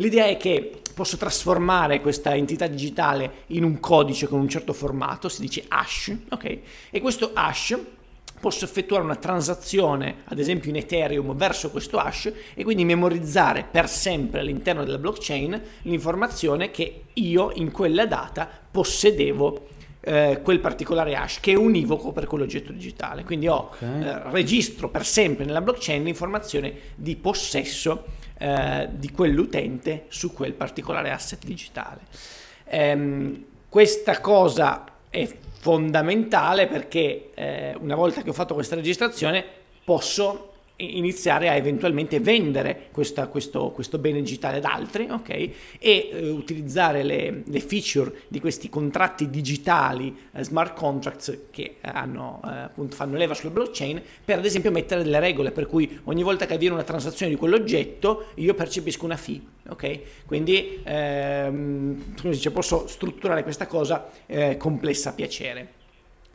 L'idea 0.00 0.26
è 0.26 0.36
che 0.36 0.80
posso 0.94 1.16
trasformare 1.16 2.00
questa 2.00 2.34
entità 2.34 2.66
digitale 2.66 3.44
in 3.48 3.64
un 3.64 3.80
codice 3.80 4.26
con 4.28 4.40
un 4.40 4.48
certo 4.48 4.72
formato, 4.72 5.28
si 5.28 5.40
dice 5.40 5.64
hash, 5.68 6.16
ok? 6.30 6.58
E 6.90 7.00
questo 7.00 7.30
hash 7.34 7.78
posso 8.40 8.64
effettuare 8.64 9.02
una 9.02 9.16
transazione, 9.16 10.18
ad 10.26 10.38
esempio 10.38 10.70
in 10.70 10.76
Ethereum, 10.76 11.34
verso 11.34 11.70
questo 11.70 11.98
hash 11.98 12.32
e 12.54 12.62
quindi 12.62 12.84
memorizzare 12.84 13.66
per 13.68 13.88
sempre 13.88 14.40
all'interno 14.40 14.84
della 14.84 14.98
blockchain 14.98 15.60
l'informazione 15.82 16.70
che 16.70 17.02
io 17.14 17.50
in 17.54 17.72
quella 17.72 18.06
data 18.06 18.48
possedevo 18.70 19.66
eh, 20.00 20.40
quel 20.44 20.60
particolare 20.60 21.16
hash 21.16 21.40
che 21.40 21.52
è 21.52 21.56
univoco 21.56 22.12
per 22.12 22.26
quell'oggetto 22.26 22.70
digitale. 22.70 23.24
Quindi 23.24 23.48
ho 23.48 23.70
Ok. 23.72 23.82
eh, 23.82 24.30
registro 24.30 24.88
per 24.88 25.04
sempre 25.04 25.44
nella 25.44 25.60
blockchain 25.60 26.04
l'informazione 26.04 26.72
di 26.94 27.16
possesso 27.16 28.04
eh, 28.38 28.88
di 28.92 29.10
quell'utente 29.10 30.06
su 30.08 30.32
quel 30.32 30.52
particolare 30.52 31.10
asset 31.10 31.44
digitale. 31.44 32.00
Ehm, 32.64 33.44
questa 33.68 34.20
cosa 34.20 34.84
è 35.10 35.28
fondamentale 35.60 36.66
perché 36.66 37.30
eh, 37.34 37.76
una 37.80 37.94
volta 37.94 38.22
che 38.22 38.30
ho 38.30 38.34
fatto 38.34 38.54
questa 38.54 38.76
registrazione 38.76 39.44
posso 39.84 40.52
iniziare 40.80 41.48
a 41.48 41.56
eventualmente 41.56 42.20
vendere 42.20 42.88
questa- 42.92 43.26
questo, 43.26 43.70
questo 43.70 43.98
bene 43.98 44.20
digitale 44.20 44.58
ad 44.58 44.64
altri 44.64 45.08
ok? 45.10 45.28
e 45.30 45.52
eh, 45.80 46.28
utilizzare 46.28 47.02
le, 47.02 47.42
le 47.44 47.60
feature 47.60 48.12
di 48.28 48.38
questi 48.38 48.68
contratti 48.68 49.28
digitali 49.28 50.16
eh, 50.32 50.44
smart 50.44 50.76
contracts 50.76 51.46
che 51.50 51.76
hanno, 51.80 52.40
eh, 52.44 52.48
appunto, 52.48 52.94
fanno 52.94 53.16
leva 53.16 53.34
sulla 53.34 53.50
blockchain 53.50 54.00
per 54.24 54.38
ad 54.38 54.44
esempio 54.44 54.70
mettere 54.70 55.02
delle 55.02 55.18
regole 55.18 55.50
per 55.50 55.66
cui 55.66 55.98
ogni 56.04 56.22
volta 56.22 56.46
che 56.46 56.54
avviene 56.54 56.74
una 56.74 56.84
transazione 56.84 57.32
di 57.32 57.38
quell'oggetto 57.38 58.26
io 58.34 58.54
percepisco 58.54 59.04
una 59.04 59.16
fee 59.16 59.40
ok? 59.68 60.00
quindi 60.26 60.80
ehm, 60.84 62.14
dice, 62.22 62.52
posso 62.52 62.86
strutturare 62.86 63.42
questa 63.42 63.66
cosa 63.66 64.10
eh, 64.26 64.56
complessa 64.56 65.10
a 65.10 65.12
piacere 65.12 65.72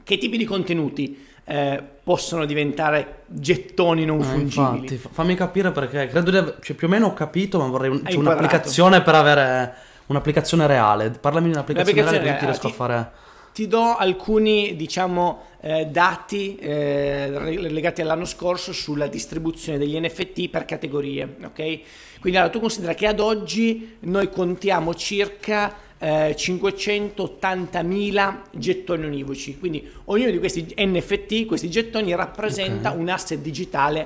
che 0.04 0.18
tipi 0.18 0.36
di 0.38 0.44
contenuti 0.44 1.32
eh, 1.46 1.84
possono 2.04 2.46
diventare 2.46 3.24
gettoni 3.28 4.06
non 4.06 4.20
Eh, 4.20 4.24
fungibili? 4.24 4.78
infatti, 4.78 4.98
fa- 4.98 5.10
fammi 5.12 5.36
capire 5.36 5.72
perché 5.72 6.08
credo 6.08 6.32
di 6.32 6.38
aver, 6.38 6.58
cioè, 6.62 6.76
più 6.76 6.88
o 6.88 6.90
meno 6.90 7.08
ho 7.08 7.14
capito, 7.14 7.60
ma 7.60 7.68
vorrei 7.68 7.90
un- 7.90 8.02
c'è 8.04 8.12
inquadrato. 8.12 8.40
un'applicazione 8.40 9.02
per 9.02 9.16
avere 9.16 9.74
un'applicazione 10.08 10.68
reale. 10.68 11.10
Parlami 11.10 11.48
di 11.48 11.54
un'applicazione 11.54 12.02
reale 12.02 12.18
Un'applicazione 12.18 12.34
così 12.34 12.40
ti 12.40 12.46
riesco 12.68 12.84
a 12.84 12.88
reale, 12.88 13.04
fare. 13.12 13.22
Ti 13.54 13.68
do 13.68 13.96
alcuni, 13.96 14.76
diciamo, 14.76 15.44
eh, 15.62 15.86
dati 15.86 16.56
eh, 16.56 17.30
legati 17.70 18.02
all'anno 18.02 18.26
scorso 18.26 18.74
sulla 18.74 19.06
distribuzione 19.08 19.78
degli 19.78 19.96
NFT 20.00 20.50
per 20.50 20.66
categorie, 20.66 21.36
ok? 21.44 21.80
Quindi 22.20 22.40
allora, 22.40 22.50
tu 22.52 22.60
considera 22.60 22.94
che 22.96 23.06
ad 23.06 23.20
oggi 23.20 23.98
noi 24.02 24.30
contiamo 24.30 24.96
circa 24.96 25.72
eh, 26.04 26.36
580.000 26.38 28.36
gettoni 28.52 29.06
univoci, 29.06 29.58
quindi 29.58 29.90
ognuno 30.06 30.32
di 30.32 30.40
questi 30.40 30.74
NFT, 30.78 31.46
questi 31.46 31.70
gettoni 31.70 32.14
rappresenta 32.14 32.92
Ok. 32.92 32.98
un 33.00 33.08
asset 33.10 33.40
digitale 33.40 34.06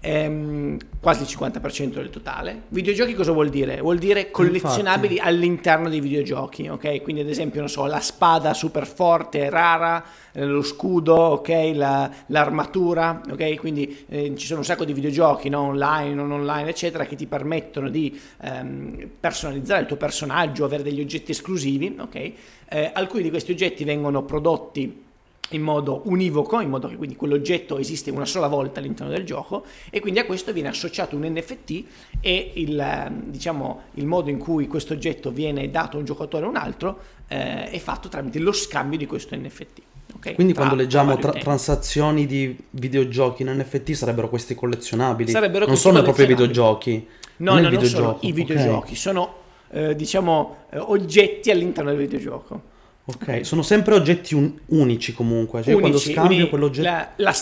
Ehm, 0.00 0.76
quasi 1.00 1.22
il 1.22 1.28
50% 1.28 1.94
del 1.94 2.10
totale. 2.10 2.62
Videogiochi 2.68 3.14
cosa 3.14 3.32
vuol 3.32 3.48
dire? 3.48 3.80
Vuol 3.80 3.98
dire 3.98 4.30
collezionabili 4.30 5.18
all'interno 5.18 5.88
dei 5.88 6.00
videogiochi, 6.00 6.68
ok? 6.68 7.02
Quindi 7.02 7.22
ad 7.22 7.28
esempio, 7.28 7.60
non 7.60 7.68
so, 7.68 7.84
la 7.86 8.00
spada 8.00 8.54
super 8.54 8.86
forte, 8.86 9.50
rara, 9.50 10.04
eh, 10.32 10.44
lo 10.44 10.62
scudo, 10.62 11.14
ok? 11.14 11.72
La- 11.74 12.10
l'armatura, 12.26 13.20
ok? 13.28 13.56
Quindi 13.56 14.04
eh, 14.08 14.34
ci 14.36 14.46
sono 14.46 14.60
un 14.60 14.64
sacco 14.64 14.84
di 14.84 14.92
videogiochi, 14.92 15.48
no? 15.48 15.62
online, 15.62 16.14
non 16.14 16.30
online, 16.30 16.70
eccetera, 16.70 17.04
che 17.04 17.16
ti 17.16 17.26
permettono 17.26 17.88
di 17.88 18.18
ehm, 18.42 19.10
personalizzare 19.18 19.80
il 19.80 19.86
tuo 19.86 19.96
personaggio, 19.96 20.64
avere 20.64 20.84
degli 20.84 21.00
oggetti 21.00 21.32
esclusivi, 21.32 21.96
ok? 21.98 22.32
Eh, 22.68 22.90
alcuni 22.92 23.24
di 23.24 23.30
questi 23.30 23.50
oggetti 23.50 23.82
vengono 23.82 24.22
prodotti 24.22 25.06
in 25.50 25.62
modo 25.62 26.02
univoco, 26.04 26.60
in 26.60 26.68
modo 26.68 26.88
che 26.88 26.96
quindi 26.96 27.16
quell'oggetto 27.16 27.78
esiste 27.78 28.10
una 28.10 28.26
sola 28.26 28.48
volta 28.48 28.80
all'interno 28.80 29.12
del 29.12 29.24
gioco 29.24 29.64
e 29.90 30.00
quindi 30.00 30.20
a 30.20 30.26
questo 30.26 30.52
viene 30.52 30.68
associato 30.68 31.16
un 31.16 31.24
NFT 31.24 31.84
e 32.20 32.52
il, 32.54 32.78
eh, 32.78 33.10
diciamo, 33.26 33.82
il 33.94 34.06
modo 34.06 34.30
in 34.30 34.38
cui 34.38 34.66
questo 34.66 34.92
oggetto 34.92 35.30
viene 35.30 35.70
dato 35.70 35.96
a 35.96 36.00
un 36.00 36.04
giocatore 36.04 36.44
o 36.44 36.48
a 36.48 36.50
un 36.50 36.56
altro 36.56 36.98
eh, 37.28 37.70
è 37.70 37.78
fatto 37.78 38.08
tramite 38.08 38.38
lo 38.38 38.52
scambio 38.52 38.98
di 38.98 39.06
questo 39.06 39.36
NFT. 39.36 39.80
ok? 40.16 40.34
Quindi 40.34 40.52
Tra- 40.52 40.64
quando 40.64 40.82
leggiamo 40.82 41.16
tra 41.16 41.32
transazioni 41.32 42.26
di 42.26 42.56
videogiochi 42.70 43.42
in 43.42 43.48
NFT 43.48 43.92
sarebbero 43.92 44.28
questi 44.28 44.54
collezionabili. 44.54 45.30
Sarebbero 45.30 45.66
non 45.66 45.76
sono 45.76 46.02
proprio 46.02 46.26
i 46.26 46.28
videogiochi. 46.28 47.06
No, 47.38 47.54
non 47.54 47.62
no, 47.62 47.70
non 47.70 47.84
sono 47.84 48.18
i 48.22 48.32
videogiochi, 48.32 48.96
sono 48.96 49.34
eh, 49.70 49.94
diciamo 49.94 50.56
eh, 50.70 50.78
oggetti 50.78 51.50
all'interno 51.50 51.90
del 51.90 51.98
videogioco. 51.98 52.76
Ok, 53.10 53.40
sono 53.46 53.62
sempre 53.62 53.94
oggetti 53.94 54.34
un- 54.34 54.52
unici 54.66 55.14
comunque. 55.14 55.62
Cioè, 55.62 55.72
io 55.72 55.78
quando 55.78 55.96
Unici, 55.96 56.12
scambio 56.12 56.34
quindi 56.34 56.48
quell'oggetto. 56.50 56.82
La, 56.88 57.12
la, 57.16 57.34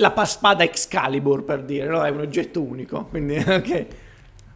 la 0.00 0.10
pa- 0.10 0.24
spada 0.24 0.64
Excalibur 0.64 1.44
per 1.44 1.62
dire, 1.62 1.86
no? 1.86 2.02
È 2.02 2.10
un 2.10 2.20
oggetto 2.20 2.60
unico, 2.60 3.06
quindi 3.08 3.36
ok. 3.38 3.86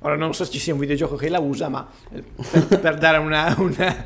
Ora 0.01 0.17
non 0.17 0.35
so 0.35 0.45
se 0.45 0.51
ci 0.51 0.59
sia 0.59 0.73
un 0.73 0.81
videogioco 0.81 1.15
che 1.15 1.29
la 1.29 1.39
usa, 1.39 1.69
ma 1.69 1.89
eh, 2.13 2.23
per, 2.51 2.79
per 2.81 2.97
dare 2.99 3.19
una, 3.19 3.55
una, 3.59 4.05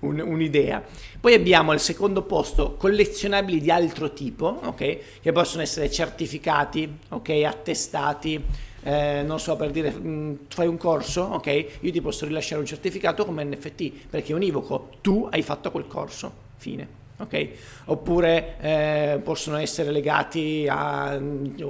un, 0.00 0.18
un'idea. 0.18 0.82
Poi 1.20 1.34
abbiamo 1.34 1.70
al 1.70 1.80
secondo 1.80 2.22
posto 2.22 2.74
collezionabili 2.76 3.60
di 3.60 3.70
altro 3.70 4.12
tipo, 4.12 4.60
ok? 4.64 4.98
Che 5.20 5.32
possono 5.32 5.62
essere 5.62 5.88
certificati, 5.88 6.98
ok? 7.10 7.28
Attestati. 7.46 8.44
Eh, 8.84 9.22
non 9.22 9.38
so 9.38 9.54
per 9.56 9.70
dire, 9.70 9.90
mh, 9.90 10.46
fai 10.48 10.66
un 10.66 10.76
corso, 10.76 11.22
ok? 11.22 11.78
Io 11.80 11.92
ti 11.92 12.00
posso 12.00 12.26
rilasciare 12.26 12.60
un 12.60 12.66
certificato 12.66 13.24
come 13.24 13.44
NFT 13.44 14.08
perché 14.10 14.32
è 14.32 14.34
univoco, 14.34 14.90
tu 15.00 15.28
hai 15.30 15.42
fatto 15.42 15.70
quel 15.70 15.86
corso, 15.86 16.32
fine. 16.56 17.00
ok? 17.18 17.48
Oppure 17.86 18.56
eh, 18.60 19.20
possono 19.22 19.56
essere 19.58 19.90
legati 19.92 20.66
a 20.68 21.12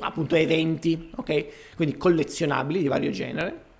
appunto 0.00 0.34
eventi, 0.36 1.10
ok? 1.16 1.74
Quindi 1.76 1.96
collezionabili 1.96 2.80
di 2.80 2.88
vario 2.88 3.10
genere. 3.10 3.70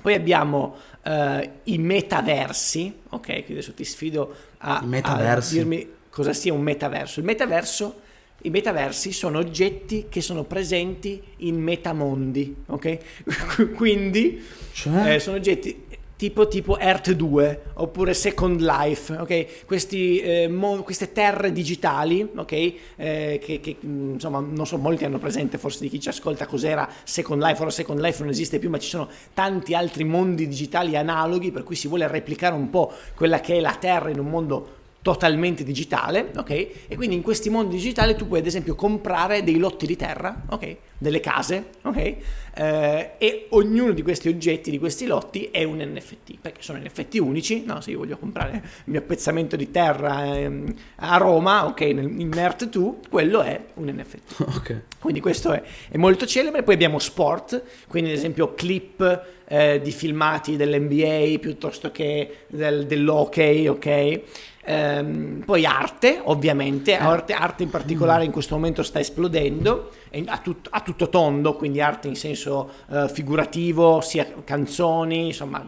Poi 0.00 0.14
abbiamo 0.14 0.76
eh, 1.02 1.50
i 1.64 1.78
metaversi, 1.78 3.00
ok? 3.08 3.26
Quindi 3.26 3.52
adesso 3.52 3.74
ti 3.74 3.84
sfido 3.84 4.34
a, 4.58 4.78
a 5.02 5.40
dirmi 5.50 5.88
cosa 6.10 6.32
sia 6.32 6.52
un 6.52 6.60
metaverso. 6.60 7.18
Il 7.18 7.26
metaverso 7.26 8.00
i 8.42 8.50
metaversi 8.50 9.12
sono 9.12 9.38
oggetti 9.38 10.06
che 10.08 10.20
sono 10.20 10.44
presenti 10.44 11.22
in 11.38 11.60
metamondi, 11.60 12.54
ok? 12.66 12.98
Quindi 13.74 14.42
cioè? 14.72 15.14
eh, 15.14 15.18
sono 15.18 15.36
oggetti 15.36 15.84
tipo, 16.16 16.48
tipo 16.48 16.78
Earth 16.78 17.12
2 17.12 17.62
oppure 17.74 18.14
Second 18.14 18.60
Life, 18.60 19.14
ok? 19.14 19.64
Questi, 19.66 20.18
eh, 20.18 20.48
mo, 20.48 20.82
queste 20.82 21.12
terre 21.12 21.52
digitali, 21.52 22.26
ok? 22.34 22.52
Eh, 22.52 23.40
che, 23.42 23.60
che, 23.60 23.76
insomma 23.80 24.40
non 24.40 24.66
so, 24.66 24.78
molti 24.78 25.04
hanno 25.04 25.18
presente 25.18 25.58
forse 25.58 25.80
di 25.80 25.88
chi 25.88 26.00
ci 26.00 26.08
ascolta 26.08 26.46
cos'era 26.46 26.88
Second 27.04 27.42
Life, 27.42 27.60
ora 27.60 27.70
Second 27.70 28.00
Life 28.00 28.20
non 28.20 28.30
esiste 28.30 28.58
più, 28.58 28.70
ma 28.70 28.78
ci 28.78 28.88
sono 28.88 29.08
tanti 29.34 29.74
altri 29.74 30.04
mondi 30.04 30.48
digitali 30.48 30.96
analoghi 30.96 31.50
per 31.50 31.62
cui 31.62 31.74
si 31.74 31.88
vuole 31.88 32.08
replicare 32.08 32.54
un 32.54 32.70
po' 32.70 32.92
quella 33.14 33.40
che 33.40 33.56
è 33.56 33.60
la 33.60 33.76
terra 33.78 34.08
in 34.08 34.18
un 34.18 34.26
mondo 34.26 34.84
totalmente 35.06 35.62
digitale, 35.62 36.32
ok? 36.34 36.50
E 36.50 36.96
quindi 36.96 37.14
in 37.14 37.22
questi 37.22 37.48
mondi 37.48 37.76
digitali 37.76 38.16
tu 38.16 38.26
puoi 38.26 38.40
ad 38.40 38.46
esempio 38.46 38.74
comprare 38.74 39.44
dei 39.44 39.56
lotti 39.56 39.86
di 39.86 39.94
terra, 39.94 40.42
ok? 40.48 40.76
Delle 40.98 41.20
case, 41.20 41.66
ok? 41.82 42.16
Eh, 42.56 43.10
e 43.16 43.46
ognuno 43.50 43.92
di 43.92 44.02
questi 44.02 44.26
oggetti, 44.26 44.68
di 44.68 44.80
questi 44.80 45.06
lotti 45.06 45.48
è 45.52 45.62
un 45.62 45.78
NFT, 45.78 46.38
perché 46.40 46.60
sono 46.60 46.80
NFT 46.80 47.18
unici, 47.20 47.62
no? 47.64 47.80
Se 47.80 47.92
io 47.92 47.98
voglio 47.98 48.18
comprare 48.18 48.56
il 48.56 48.62
mio 48.86 48.98
appezzamento 48.98 49.54
di 49.54 49.70
terra 49.70 50.24
ehm, 50.34 50.74
a 50.96 51.16
Roma, 51.18 51.66
ok? 51.66 51.80
in 51.82 52.28
Mert 52.34 52.68
2, 52.68 52.94
quello 53.08 53.42
è 53.42 53.60
un 53.74 53.86
NFT. 53.86 54.44
Okay. 54.56 54.82
Quindi 54.98 55.20
questo 55.20 55.52
è, 55.52 55.62
è, 55.90 55.96
molto 55.98 56.26
celebre. 56.26 56.64
Poi 56.64 56.74
abbiamo 56.74 56.98
sport, 56.98 57.62
quindi 57.86 58.10
ad 58.10 58.16
esempio 58.16 58.54
clip 58.54 59.24
eh, 59.46 59.80
di 59.80 59.92
filmati 59.92 60.56
dell'NBA 60.56 61.38
piuttosto 61.38 61.92
che 61.92 62.38
del, 62.48 62.86
dell'hockey, 62.86 63.68
ok? 63.68 64.22
Ehm, 64.68 65.42
poi 65.44 65.64
arte, 65.64 66.20
ovviamente, 66.24 66.90
eh. 66.90 66.96
arte, 66.96 67.32
arte, 67.32 67.62
in 67.62 67.70
particolare 67.70 68.24
in 68.24 68.32
questo 68.32 68.56
momento 68.56 68.82
sta 68.82 68.98
esplodendo, 68.98 69.92
a, 70.26 70.38
tut, 70.38 70.66
a 70.70 70.80
tutto 70.80 71.08
tondo, 71.08 71.54
quindi 71.54 71.80
arte 71.80 72.08
in 72.08 72.16
senso 72.16 72.70
uh, 72.86 73.08
figurativo, 73.08 74.00
sia 74.00 74.26
canzoni, 74.42 75.26
insomma, 75.26 75.64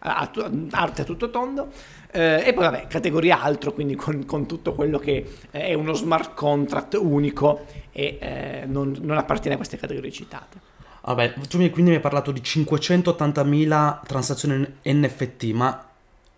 a, 0.00 0.30
arte 0.70 1.02
a 1.02 1.04
tutto 1.04 1.30
tondo. 1.30 1.68
Eh, 2.12 2.42
e 2.44 2.52
poi 2.52 2.64
vabbè, 2.64 2.88
categoria 2.88 3.40
altro, 3.40 3.72
quindi 3.72 3.94
con, 3.94 4.24
con, 4.24 4.46
tutto 4.46 4.72
quello 4.72 4.98
che 4.98 5.24
è 5.52 5.74
uno 5.74 5.92
smart 5.92 6.34
contract 6.34 6.94
unico 7.00 7.66
e 7.92 8.18
eh, 8.20 8.64
non, 8.66 8.96
non 9.00 9.16
appartiene 9.16 9.54
a 9.54 9.58
queste 9.58 9.76
categorie 9.76 10.10
citate. 10.10 10.58
Vabbè, 11.02 11.34
tu 11.48 11.58
mi, 11.58 11.70
quindi 11.70 11.90
mi 11.90 11.96
hai 11.96 12.02
parlato 12.02 12.32
di 12.32 12.40
580.000 12.40 14.00
transazioni 14.06 14.66
NFT, 14.82 15.44
ma 15.52 15.89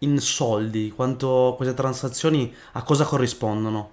in 0.03 0.21
soldi, 0.21 0.93
quanto 0.95 1.55
queste 1.57 1.75
transazioni 1.75 2.53
a 2.73 2.83
cosa 2.83 3.05
corrispondono? 3.05 3.91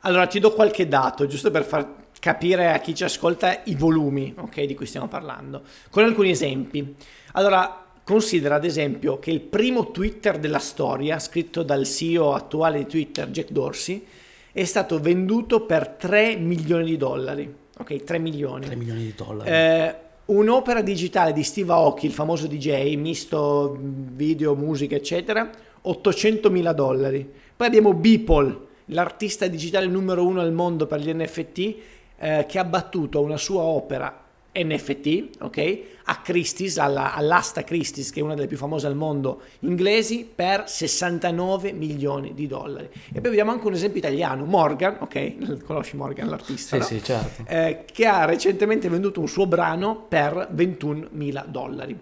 Allora 0.00 0.26
ti 0.26 0.38
do 0.38 0.52
qualche 0.52 0.88
dato, 0.88 1.26
giusto 1.26 1.50
per 1.50 1.64
far 1.64 2.00
capire 2.18 2.72
a 2.72 2.78
chi 2.78 2.94
ci 2.94 3.04
ascolta 3.04 3.62
i 3.64 3.74
volumi 3.74 4.32
okay, 4.36 4.66
di 4.66 4.74
cui 4.74 4.86
stiamo 4.86 5.08
parlando, 5.08 5.62
con 5.90 6.04
alcuni 6.04 6.30
esempi. 6.30 6.94
Allora, 7.32 7.84
considera 8.04 8.56
ad 8.56 8.64
esempio 8.64 9.18
che 9.18 9.30
il 9.30 9.40
primo 9.40 9.90
Twitter 9.90 10.38
della 10.38 10.58
storia, 10.58 11.18
scritto 11.18 11.62
dal 11.62 11.84
CEO 11.84 12.34
attuale 12.34 12.78
di 12.78 12.86
Twitter, 12.86 13.28
Jack 13.28 13.50
Dorsey, 13.50 14.06
è 14.52 14.64
stato 14.64 15.00
venduto 15.00 15.64
per 15.64 15.88
3 15.88 16.36
milioni 16.36 16.84
di 16.84 16.96
dollari. 16.96 17.52
Ok, 17.78 18.04
3 18.04 18.18
milioni. 18.18 18.66
3 18.66 18.76
milioni 18.76 19.00
di 19.00 19.14
dollari. 19.16 19.50
Eh, 19.50 19.94
un'opera 20.32 20.80
digitale 20.80 21.32
di 21.32 21.42
Steve 21.42 21.72
Aoki, 21.72 22.06
il 22.06 22.12
famoso 22.12 22.46
DJ, 22.46 22.94
misto 22.96 23.76
video, 23.80 24.54
musica, 24.54 24.96
eccetera, 24.96 25.50
800 25.82 26.50
mila 26.50 26.72
dollari. 26.72 27.30
Poi 27.54 27.66
abbiamo 27.66 27.92
Beeple, 27.92 28.58
l'artista 28.86 29.46
digitale 29.46 29.86
numero 29.86 30.26
uno 30.26 30.40
al 30.40 30.52
mondo 30.52 30.86
per 30.86 31.00
gli 31.00 31.12
NFT, 31.12 31.74
eh, 32.18 32.46
che 32.48 32.58
ha 32.58 32.64
battuto 32.64 33.20
una 33.20 33.36
sua 33.36 33.62
opera 33.62 34.21
NFT, 34.54 35.38
ok? 35.40 35.80
A 36.04 36.20
Christie's, 36.20 36.78
alla, 36.78 37.14
all'asta 37.14 37.64
Christie's, 37.64 38.10
che 38.10 38.20
è 38.20 38.22
una 38.22 38.34
delle 38.34 38.46
più 38.46 38.56
famose 38.56 38.86
al 38.86 38.94
mondo 38.94 39.42
inglesi, 39.60 40.28
per 40.32 40.64
69 40.66 41.72
milioni 41.72 42.34
di 42.34 42.46
dollari. 42.46 42.88
E 43.12 43.20
poi 43.20 43.30
vediamo 43.30 43.50
anche 43.50 43.66
un 43.66 43.72
esempio 43.72 43.98
italiano, 43.98 44.44
Morgan, 44.44 44.98
ok? 45.00 45.62
Conosci 45.64 45.96
Morgan, 45.96 46.28
l'artista? 46.28 46.80
Sì, 46.80 46.94
no? 46.94 47.00
sì, 47.00 47.04
certo. 47.04 47.44
Eh, 47.46 47.84
che 47.90 48.06
ha 48.06 48.24
recentemente 48.24 48.88
venduto 48.88 49.20
un 49.20 49.28
suo 49.28 49.46
brano 49.46 50.04
per 50.08 50.48
21 50.50 51.08
mila 51.12 51.44
dollari. 51.48 51.98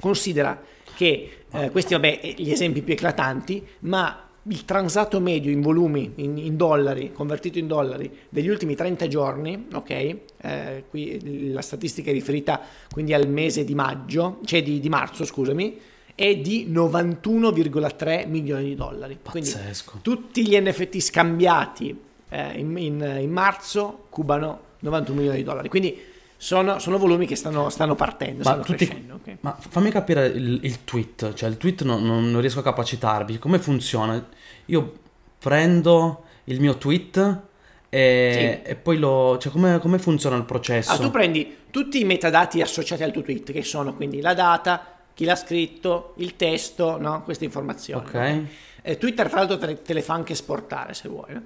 Considera 0.00 0.60
che 0.96 1.44
eh, 1.50 1.70
questi, 1.70 1.94
vabbè, 1.94 2.34
gli 2.36 2.50
esempi 2.50 2.82
più 2.82 2.94
eclatanti, 2.94 3.64
ma 3.80 4.23
il 4.48 4.64
transato 4.64 5.20
medio 5.20 5.50
in 5.50 5.60
volumi, 5.60 6.12
in, 6.16 6.36
in, 6.36 6.56
dollari, 6.56 7.12
convertito 7.12 7.58
in 7.58 7.66
dollari, 7.66 8.10
degli 8.28 8.48
ultimi 8.48 8.74
30 8.74 9.08
giorni, 9.08 9.66
ok? 9.72 9.90
Eh, 9.90 10.84
qui 10.90 11.50
la 11.52 11.62
statistica 11.62 12.10
è 12.10 12.12
riferita 12.12 12.60
quindi 12.90 13.14
al 13.14 13.28
mese 13.28 13.64
di 13.64 13.74
maggio, 13.74 14.40
cioè 14.44 14.62
di, 14.62 14.80
di 14.80 14.88
marzo, 14.88 15.24
scusami, 15.24 15.78
è 16.14 16.36
di 16.36 16.68
91,3 16.70 18.28
milioni 18.28 18.64
di 18.64 18.74
dollari. 18.74 19.18
Pazzesco. 19.20 19.98
Quindi 20.00 20.22
tutti 20.22 20.46
gli 20.46 20.56
NFT 20.56 20.98
scambiati 20.98 21.98
eh, 22.28 22.58
in, 22.58 22.76
in, 22.76 23.18
in 23.20 23.30
marzo 23.30 24.06
cubano 24.10 24.60
91 24.80 25.16
milioni 25.16 25.38
di 25.38 25.44
dollari. 25.44 25.68
Quindi 25.68 25.98
sono, 26.36 26.78
sono, 26.78 26.98
volumi 26.98 27.26
che 27.26 27.36
stanno, 27.36 27.70
stanno 27.70 27.94
partendo, 27.94 28.38
ma 28.38 28.50
stanno 28.50 28.62
tutti, 28.62 28.86
crescendo. 28.86 29.14
Okay. 29.14 29.38
Ma 29.40 29.56
fammi 29.58 29.90
capire 29.90 30.26
il, 30.26 30.60
il, 30.62 30.84
tweet, 30.84 31.32
cioè 31.34 31.48
il 31.48 31.56
tweet 31.56 31.82
non, 31.82 32.04
non, 32.04 32.30
non, 32.30 32.40
riesco 32.40 32.60
a 32.60 32.62
capacitarvi, 32.62 33.38
come 33.38 33.58
funziona? 33.58 34.26
Io 34.66 34.92
prendo 35.38 36.24
il 36.44 36.60
mio 36.60 36.76
tweet 36.76 37.40
e, 37.88 38.60
sì. 38.64 38.70
e 38.70 38.74
poi 38.74 38.98
lo... 38.98 39.38
cioè 39.38 39.52
come, 39.52 39.78
come, 39.78 39.98
funziona 39.98 40.36
il 40.36 40.44
processo? 40.44 40.92
Ah, 40.92 40.98
tu 40.98 41.10
prendi 41.10 41.58
tutti 41.70 42.00
i 42.00 42.04
metadati 42.04 42.60
associati 42.60 43.02
al 43.02 43.12
tuo 43.12 43.22
tweet, 43.22 43.52
che 43.52 43.62
sono 43.62 43.94
quindi 43.94 44.20
la 44.20 44.34
data, 44.34 44.84
chi 45.14 45.24
l'ha 45.24 45.36
scritto, 45.36 46.14
il 46.16 46.36
testo, 46.36 46.98
no? 46.98 47.22
queste 47.22 47.44
informazioni. 47.44 48.04
Ok. 48.04 48.14
No? 48.14 48.46
Eh, 48.82 48.98
Twitter 48.98 49.28
tra 49.28 49.38
l'altro 49.38 49.56
te, 49.56 49.80
te, 49.80 49.94
le 49.94 50.02
fa 50.02 50.12
anche 50.12 50.32
esportare 50.32 50.92
se 50.92 51.08
vuoi. 51.08 51.32
No? 51.32 51.42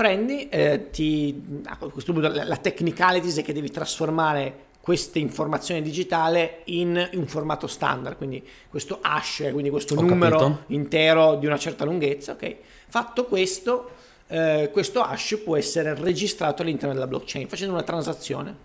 Prendi, 0.00 0.48
eh, 0.48 0.88
ti, 0.90 1.60
a 1.64 1.76
questo 1.76 2.14
punto 2.14 2.28
la, 2.28 2.44
la 2.44 2.56
technicalities 2.56 3.36
è 3.36 3.42
che 3.42 3.52
devi 3.52 3.70
trasformare 3.70 4.68
queste 4.80 5.18
informazioni 5.18 5.82
digitali 5.82 6.48
in, 6.64 7.10
un 7.12 7.26
formato 7.26 7.66
standard, 7.66 8.16
quindi 8.16 8.42
questo 8.70 9.00
hash, 9.02 9.50
quindi 9.52 9.68
questo 9.68 9.94
Ho 9.96 10.00
numero 10.00 10.38
capito. 10.38 10.62
intero 10.68 11.34
di 11.34 11.44
una 11.44 11.58
certa 11.58 11.84
lunghezza, 11.84 12.32
ok? 12.32 12.56
Fatto 12.88 13.26
questo, 13.26 13.90
eh, 14.28 14.70
questo 14.72 15.02
hash 15.02 15.42
può 15.44 15.58
essere 15.58 15.94
registrato 15.94 16.62
all'interno 16.62 16.94
della 16.94 17.06
blockchain 17.06 17.46
facendo 17.46 17.74
una 17.74 17.82
transazione, 17.82 18.56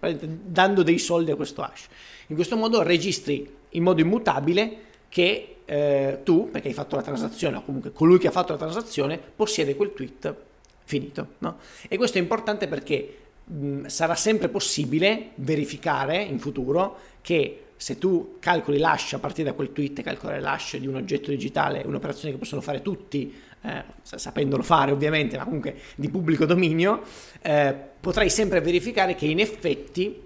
dando 0.41 0.83
dei 0.83 0.99
soldi 0.99 1.31
a 1.31 1.35
questo 1.35 1.63
hash. 1.63 1.87
In 2.27 2.35
questo 2.35 2.55
modo 2.55 2.81
registri 2.81 3.53
in 3.71 3.83
modo 3.83 3.99
immutabile 3.99 4.77
che 5.09 5.57
eh, 5.65 6.19
tu, 6.23 6.49
perché 6.49 6.69
hai 6.69 6.73
fatto 6.73 6.95
la 6.95 7.01
transazione, 7.01 7.57
o 7.57 7.63
comunque 7.65 7.91
colui 7.91 8.19
che 8.19 8.27
ha 8.27 8.31
fatto 8.31 8.53
la 8.53 8.57
transazione, 8.57 9.19
possiede 9.35 9.75
quel 9.75 9.91
tweet 9.93 10.53
finito. 10.85 11.27
No? 11.39 11.57
E 11.87 11.97
questo 11.97 12.17
è 12.17 12.21
importante 12.21 12.67
perché 12.67 13.17
mh, 13.43 13.85
sarà 13.87 14.15
sempre 14.15 14.49
possibile 14.49 15.31
verificare 15.35 16.21
in 16.21 16.39
futuro 16.39 16.97
che 17.21 17.59
se 17.77 17.97
tu 17.97 18.37
calcoli 18.39 18.77
l'hash 18.77 19.13
a 19.13 19.19
partire 19.19 19.49
da 19.49 19.53
quel 19.53 19.73
tweet, 19.73 20.01
calcolare 20.01 20.39
l'hash 20.39 20.77
di 20.77 20.87
un 20.87 20.95
oggetto 20.95 21.29
digitale 21.29 21.83
è 21.83 21.85
un'operazione 21.85 22.31
che 22.31 22.39
possono 22.39 22.61
fare 22.61 22.81
tutti, 22.81 23.33
eh, 23.61 23.83
sapendolo 24.01 24.63
fare 24.63 24.91
ovviamente, 24.91 25.37
ma 25.37 25.43
comunque 25.43 25.75
di 25.95 26.09
pubblico 26.09 26.45
dominio, 26.45 27.01
eh, 27.41 27.75
potrai 27.99 28.29
sempre 28.29 28.61
verificare 28.61 29.15
che 29.15 29.25
in 29.25 29.39
effetti 29.39 30.21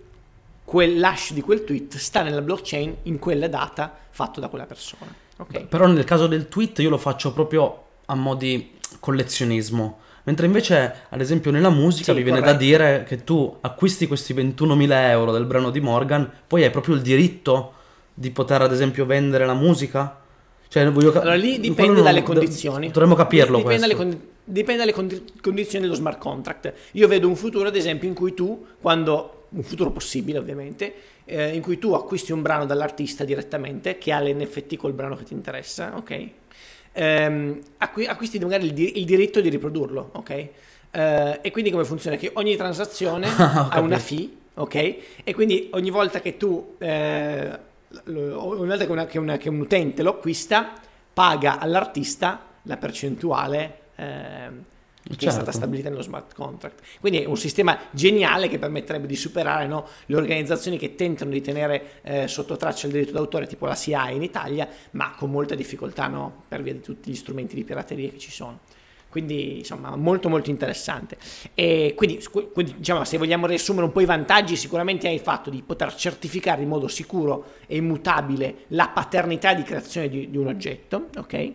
quell'hash 0.64 1.34
di 1.34 1.42
quel 1.42 1.64
tweet 1.64 1.98
sta 1.98 2.22
nella 2.22 2.42
blockchain 2.42 2.98
in 3.04 3.18
quella 3.18 3.48
data 3.48 3.92
fatto 4.12 4.40
da 4.40 4.50
quella 4.50 4.66
persona. 4.66 5.14
Okay? 5.38 5.66
Però 5.66 5.88
nel 5.88 6.04
caso 6.04 6.28
del 6.28 6.48
tweet 6.48 6.80
io 6.80 6.90
lo 6.90 6.98
faccio 6.98 7.34
proprio 7.34 7.86
a 8.06 8.14
mo' 8.14 8.36
di 8.36 8.74
collezionismo 9.00 10.00
Mentre 10.24 10.46
invece, 10.46 10.94
ad 11.10 11.22
esempio, 11.22 11.52
nella 11.52 11.70
musica 11.70 12.12
sì, 12.12 12.18
mi 12.18 12.24
viene 12.24 12.40
corretto. 12.40 12.58
da 12.58 12.64
dire 12.64 13.04
che 13.08 13.24
tu 13.24 13.56
acquisti 13.62 14.08
questi 14.08 14.34
21.000 14.34 14.92
euro 15.10 15.32
del 15.32 15.46
brano 15.46 15.70
di 15.70 15.80
Morgan, 15.80 16.30
poi 16.48 16.64
hai 16.64 16.70
proprio 16.70 16.96
il 16.96 17.02
diritto 17.02 17.74
di 18.14 18.32
poter 18.32 18.62
ad 18.62 18.72
esempio 18.72 19.06
vendere 19.06 19.46
la 19.46 19.54
musica? 19.54 20.20
Cioè, 20.68 20.90
voglio 20.92 21.12
allora 21.14 21.36
lì 21.36 21.60
dipende 21.60 22.02
dalle 22.02 22.22
condizioni. 22.22 22.92
Dovremmo 22.92 23.16
capirlo 23.16 23.58
dipende 23.58 23.64
questo. 23.64 23.88
Dalle 23.88 23.96
con- 23.96 24.28
dipende 24.44 24.80
dalle 24.80 24.94
con- 24.94 25.24
condizioni 25.42 25.86
dello 25.86 25.96
smart 25.96 26.20
contract. 26.20 26.74
Io 26.92 27.08
vedo 27.08 27.28
un 27.28 27.36
futuro, 27.36 27.68
ad 27.68 27.76
esempio, 27.76 28.08
in 28.08 28.14
cui 28.14 28.36
tu, 28.36 28.66
quando 28.80 29.48
un 29.50 29.64
futuro 29.64 29.90
possibile 29.90 30.38
ovviamente, 30.38 30.94
eh, 31.26 31.56
in 31.56 31.62
cui 31.62 31.80
tu 31.80 31.94
acquisti 31.94 32.32
un 32.32 32.44
brano 32.44 32.66
dall'artista 32.68 33.24
direttamente 33.24 33.98
che 33.98 34.12
ha 34.12 34.20
l'NFT 34.22 34.76
col 34.76 34.94
brano 34.94 35.16
che 35.16 35.24
ti 35.24 35.34
interessa, 35.34 35.94
ok? 35.96 36.30
Ehm, 37.00 37.62
acqu- 37.78 38.10
acquisti 38.10 38.40
magari 38.40 38.66
il, 38.66 38.74
di- 38.74 39.00
il, 39.00 39.06
diritto 39.06 39.40
di 39.40 39.48
riprodurlo, 39.48 40.10
ok? 40.16 40.30
Eh, 40.92 41.40
e 41.42 41.52
quindi 41.52 41.72
come 41.72 41.86
funziona? 41.86 42.18
Che 42.18 42.32
ogni 42.34 42.58
transazione 42.58 43.28
ha 43.38 43.80
una 43.80 43.98
fee, 44.00 44.30
ok? 44.56 44.76
E 45.24 45.34
quindi 45.34 45.70
ogni 45.72 45.92
volta 45.92 46.20
che 46.20 46.36
tu... 46.36 46.76
Eh, 46.78 47.68
una 48.04 48.76
volta 48.76 48.86
che, 48.86 48.92
una, 48.92 49.06
che, 49.06 49.18
una, 49.18 49.38
che, 49.38 49.48
un 49.48 49.62
utente 49.62 50.04
lo 50.04 50.10
acquista, 50.10 50.74
paga 51.14 51.58
all'artista 51.58 52.42
la 52.64 52.76
percentuale 52.76 53.78
eh, 53.96 54.50
che 55.02 55.16
certo. 55.16 55.28
è 55.28 55.32
stata 55.32 55.52
stabilita 55.52 55.90
nello 55.90 56.02
smart 56.02 56.34
contract. 56.34 56.82
Quindi 57.00 57.22
è 57.22 57.26
un 57.26 57.38
sistema 57.38 57.78
geniale 57.92 58.48
che 58.48 58.60
permetterebbe 58.60 59.08
di 59.08 59.16
superare 59.16 59.66
no, 59.66 59.88
le 60.06 60.16
organizzazioni 60.16 60.78
che 60.78 60.96
tentano 60.96 61.32
di 61.32 61.42
tenere 61.42 62.02
eh, 62.04 62.28
sotto 62.28 62.58
traccia 62.58 62.88
il 62.88 62.94
diritto 62.94 63.14
d'autore, 63.14 63.48
tipo 63.48 63.66
la 63.66 63.76
CIA 63.76 64.12
in 64.12 64.24
Italia, 64.24 64.68
ma 64.92 65.14
con 65.18 65.32
molta 65.32 65.56
difficoltà 65.56 66.08
no, 66.08 66.44
per 66.48 66.62
via 66.62 66.74
di 66.74 66.82
tutti 66.82 67.10
gli 67.10 67.16
strumenti 67.16 67.56
di 67.56 67.64
pirateria 67.64 68.10
che 68.10 68.18
ci 68.18 68.32
sono. 68.32 68.60
Quindi 69.10 69.58
insomma 69.58 69.96
molto 69.96 70.30
molto 70.30 70.52
interessante. 70.52 71.18
E 71.56 71.94
quindi, 71.96 72.24
quindi 72.54 72.76
diciamo 72.78 73.04
se 73.04 73.18
vogliamo 73.18 73.48
riassumere 73.48 73.86
un 73.86 73.92
po' 73.92 74.02
i 74.02 74.06
vantaggi, 74.06 74.56
sicuramente 74.56 75.08
hai 75.08 75.16
il 75.16 75.22
fatto 75.22 75.50
di 75.50 75.64
poter 75.64 75.96
certificare 75.96 76.62
in 76.62 76.68
modo 76.68 76.88
sicuro 76.88 77.54
e 77.66 77.78
immutabile 77.78 78.66
la 78.68 78.90
paternità 78.90 79.56
di 79.56 79.64
creazione 79.64 80.10
di, 80.10 80.30
di 80.30 80.38
un 80.38 80.48
oggetto, 80.48 81.08
ok? 81.18 81.54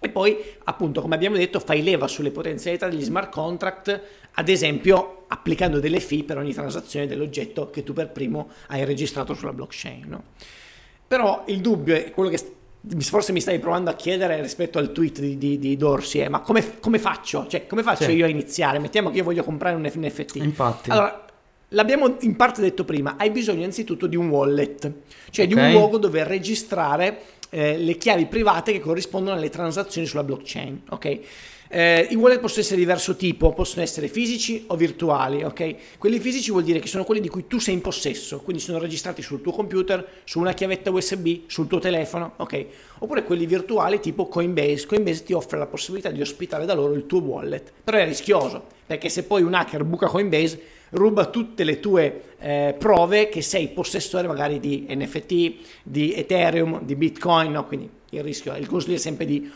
E 0.00 0.08
poi, 0.10 0.36
appunto, 0.64 1.00
come 1.00 1.14
abbiamo 1.14 1.36
detto, 1.36 1.58
fai 1.60 1.82
leva 1.82 2.06
sulle 2.06 2.30
potenzialità 2.30 2.88
degli 2.88 3.02
smart 3.02 3.30
contract, 3.30 4.00
ad 4.32 4.48
esempio 4.48 5.24
applicando 5.28 5.80
delle 5.80 6.00
fee 6.00 6.24
per 6.24 6.38
ogni 6.38 6.54
transazione 6.54 7.06
dell'oggetto 7.06 7.70
che 7.70 7.82
tu 7.82 7.92
per 7.92 8.10
primo 8.10 8.48
hai 8.68 8.84
registrato 8.84 9.34
sulla 9.34 9.52
blockchain. 9.52 10.06
No? 10.08 10.22
Però 11.06 11.44
il 11.46 11.60
dubbio 11.60 11.96
è 11.96 12.10
quello 12.10 12.30
che 12.30 12.38
forse 13.00 13.32
mi 13.32 13.40
stai 13.40 13.58
provando 13.58 13.90
a 13.90 13.94
chiedere 13.94 14.40
rispetto 14.40 14.78
al 14.78 14.92
tweet 14.92 15.20
di, 15.20 15.36
di, 15.36 15.58
di 15.58 15.76
Dorsi, 15.76 16.20
eh, 16.20 16.28
ma 16.28 16.40
come, 16.40 16.78
come, 16.78 16.98
faccio? 16.98 17.46
Cioè, 17.48 17.66
come 17.66 17.82
faccio 17.82 18.04
sì. 18.04 18.12
io 18.12 18.24
a 18.24 18.28
iniziare? 18.28 18.78
Mettiamo 18.78 19.10
che 19.10 19.18
io 19.18 19.24
voglio 19.24 19.42
comprare 19.42 19.74
un 19.74 19.82
NFT. 19.82 20.36
Infatti. 20.36 20.90
Allora, 20.90 21.26
l'abbiamo 21.70 22.16
in 22.20 22.36
parte 22.36 22.60
detto 22.60 22.84
prima, 22.84 23.16
hai 23.18 23.30
bisogno 23.30 23.58
innanzitutto 23.58 24.06
di 24.06 24.16
un 24.16 24.28
wallet, 24.28 24.92
cioè 25.30 25.44
okay. 25.44 25.46
di 25.46 25.54
un 25.54 25.70
luogo 25.72 25.98
dove 25.98 26.22
registrare 26.24 27.20
eh, 27.50 27.78
le 27.78 27.96
chiavi 27.96 28.26
private 28.26 28.72
che 28.72 28.80
corrispondono 28.80 29.36
alle 29.36 29.50
transazioni 29.50 30.06
sulla 30.06 30.24
blockchain, 30.24 30.82
ok? 30.90 31.20
Eh, 31.70 32.08
I 32.10 32.14
wallet 32.14 32.40
possono 32.40 32.60
essere 32.60 32.76
di 32.76 32.82
diverso 32.82 33.14
tipo, 33.14 33.52
possono 33.52 33.82
essere 33.82 34.08
fisici 34.08 34.64
o 34.68 34.76
virtuali, 34.76 35.44
ok? 35.44 35.98
Quelli 35.98 36.18
fisici 36.18 36.50
vuol 36.50 36.62
dire 36.62 36.78
che 36.78 36.88
sono 36.88 37.04
quelli 37.04 37.20
di 37.20 37.28
cui 37.28 37.46
tu 37.46 37.58
sei 37.58 37.74
in 37.74 37.82
possesso, 37.82 38.40
quindi 38.40 38.62
sono 38.62 38.78
registrati 38.78 39.20
sul 39.20 39.42
tuo 39.42 39.52
computer, 39.52 40.06
su 40.24 40.40
una 40.40 40.54
chiavetta 40.54 40.90
USB, 40.90 41.40
sul 41.46 41.66
tuo 41.66 41.78
telefono, 41.78 42.32
ok? 42.36 42.66
Oppure 43.00 43.22
quelli 43.22 43.44
virtuali 43.44 44.00
tipo 44.00 44.28
Coinbase. 44.28 44.86
Coinbase 44.86 45.24
ti 45.24 45.34
offre 45.34 45.58
la 45.58 45.66
possibilità 45.66 46.10
di 46.10 46.22
ospitare 46.22 46.64
da 46.64 46.72
loro 46.72 46.94
il 46.94 47.04
tuo 47.04 47.20
wallet, 47.20 47.70
però 47.84 47.98
è 47.98 48.06
rischioso, 48.06 48.64
perché 48.86 49.10
se 49.10 49.24
poi 49.24 49.42
un 49.42 49.52
hacker 49.52 49.84
buca 49.84 50.06
Coinbase 50.06 50.76
ruba 50.90 51.26
tutte 51.26 51.64
le 51.64 51.80
tue 51.80 52.22
eh, 52.38 52.74
prove 52.78 53.28
che 53.28 53.42
sei 53.42 53.68
possessore 53.68 54.26
magari 54.26 54.60
di 54.60 54.86
NFT, 54.88 55.54
di 55.82 56.14
Ethereum, 56.14 56.82
di 56.82 56.94
Bitcoin, 56.94 57.52
no? 57.52 57.64
quindi 57.64 57.90
il 58.10 58.22
rischio, 58.22 58.54
il 58.56 58.66
consiglio 58.66 58.96
è 58.96 58.98
sempre 58.98 59.26
di 59.26 59.50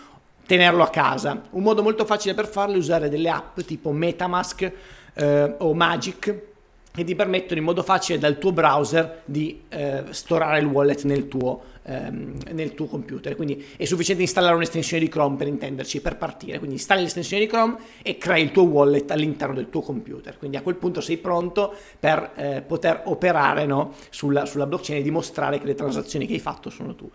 tenerlo 0.46 0.82
a 0.82 0.88
casa. 0.88 1.42
Un 1.50 1.62
modo 1.62 1.82
molto 1.82 2.04
facile 2.04 2.34
per 2.34 2.48
farlo 2.48 2.74
è 2.74 2.78
usare 2.78 3.08
delle 3.08 3.30
app 3.30 3.60
tipo 3.60 3.92
Metamask 3.92 4.72
eh, 5.14 5.54
o 5.58 5.74
Magic 5.74 6.50
che 6.92 7.04
ti 7.04 7.14
permettono 7.14 7.58
in 7.58 7.64
modo 7.64 7.82
facile 7.82 8.18
dal 8.18 8.38
tuo 8.38 8.52
browser 8.52 9.22
di 9.24 9.62
eh, 9.70 10.04
storare 10.10 10.60
il 10.60 10.66
wallet 10.66 11.04
nel 11.04 11.26
tuo, 11.26 11.62
ehm, 11.84 12.36
nel 12.52 12.74
tuo, 12.74 12.86
computer. 12.86 13.36
Quindi 13.36 13.64
è 13.76 13.84
sufficiente 13.84 14.22
installare 14.22 14.54
un'estensione 14.54 15.02
di 15.02 15.08
Chrome 15.08 15.36
per 15.36 15.46
intenderci, 15.46 16.00
per 16.00 16.16
partire. 16.16 16.58
Quindi 16.58 16.76
installi 16.76 17.02
l'estensione 17.02 17.44
di 17.44 17.48
Chrome 17.48 17.76
e 18.02 18.18
crei 18.18 18.42
il 18.42 18.50
tuo 18.50 18.64
wallet 18.64 19.10
all'interno 19.10 19.54
del 19.54 19.70
tuo 19.70 19.82
computer. 19.82 20.38
Quindi 20.38 20.56
a 20.56 20.62
quel 20.62 20.76
punto 20.76 21.00
sei 21.00 21.18
pronto 21.18 21.74
per 21.98 22.32
eh, 22.36 22.62
poter 22.62 23.02
operare 23.04 23.66
no, 23.66 23.94
sulla, 24.10 24.44
sulla 24.46 24.66
blockchain 24.66 25.00
e 25.00 25.02
dimostrare 25.02 25.58
che 25.58 25.66
le 25.66 25.74
transazioni 25.74 26.26
che 26.26 26.34
hai 26.34 26.40
fatto 26.40 26.70
sono 26.70 26.94
tue. 26.94 27.10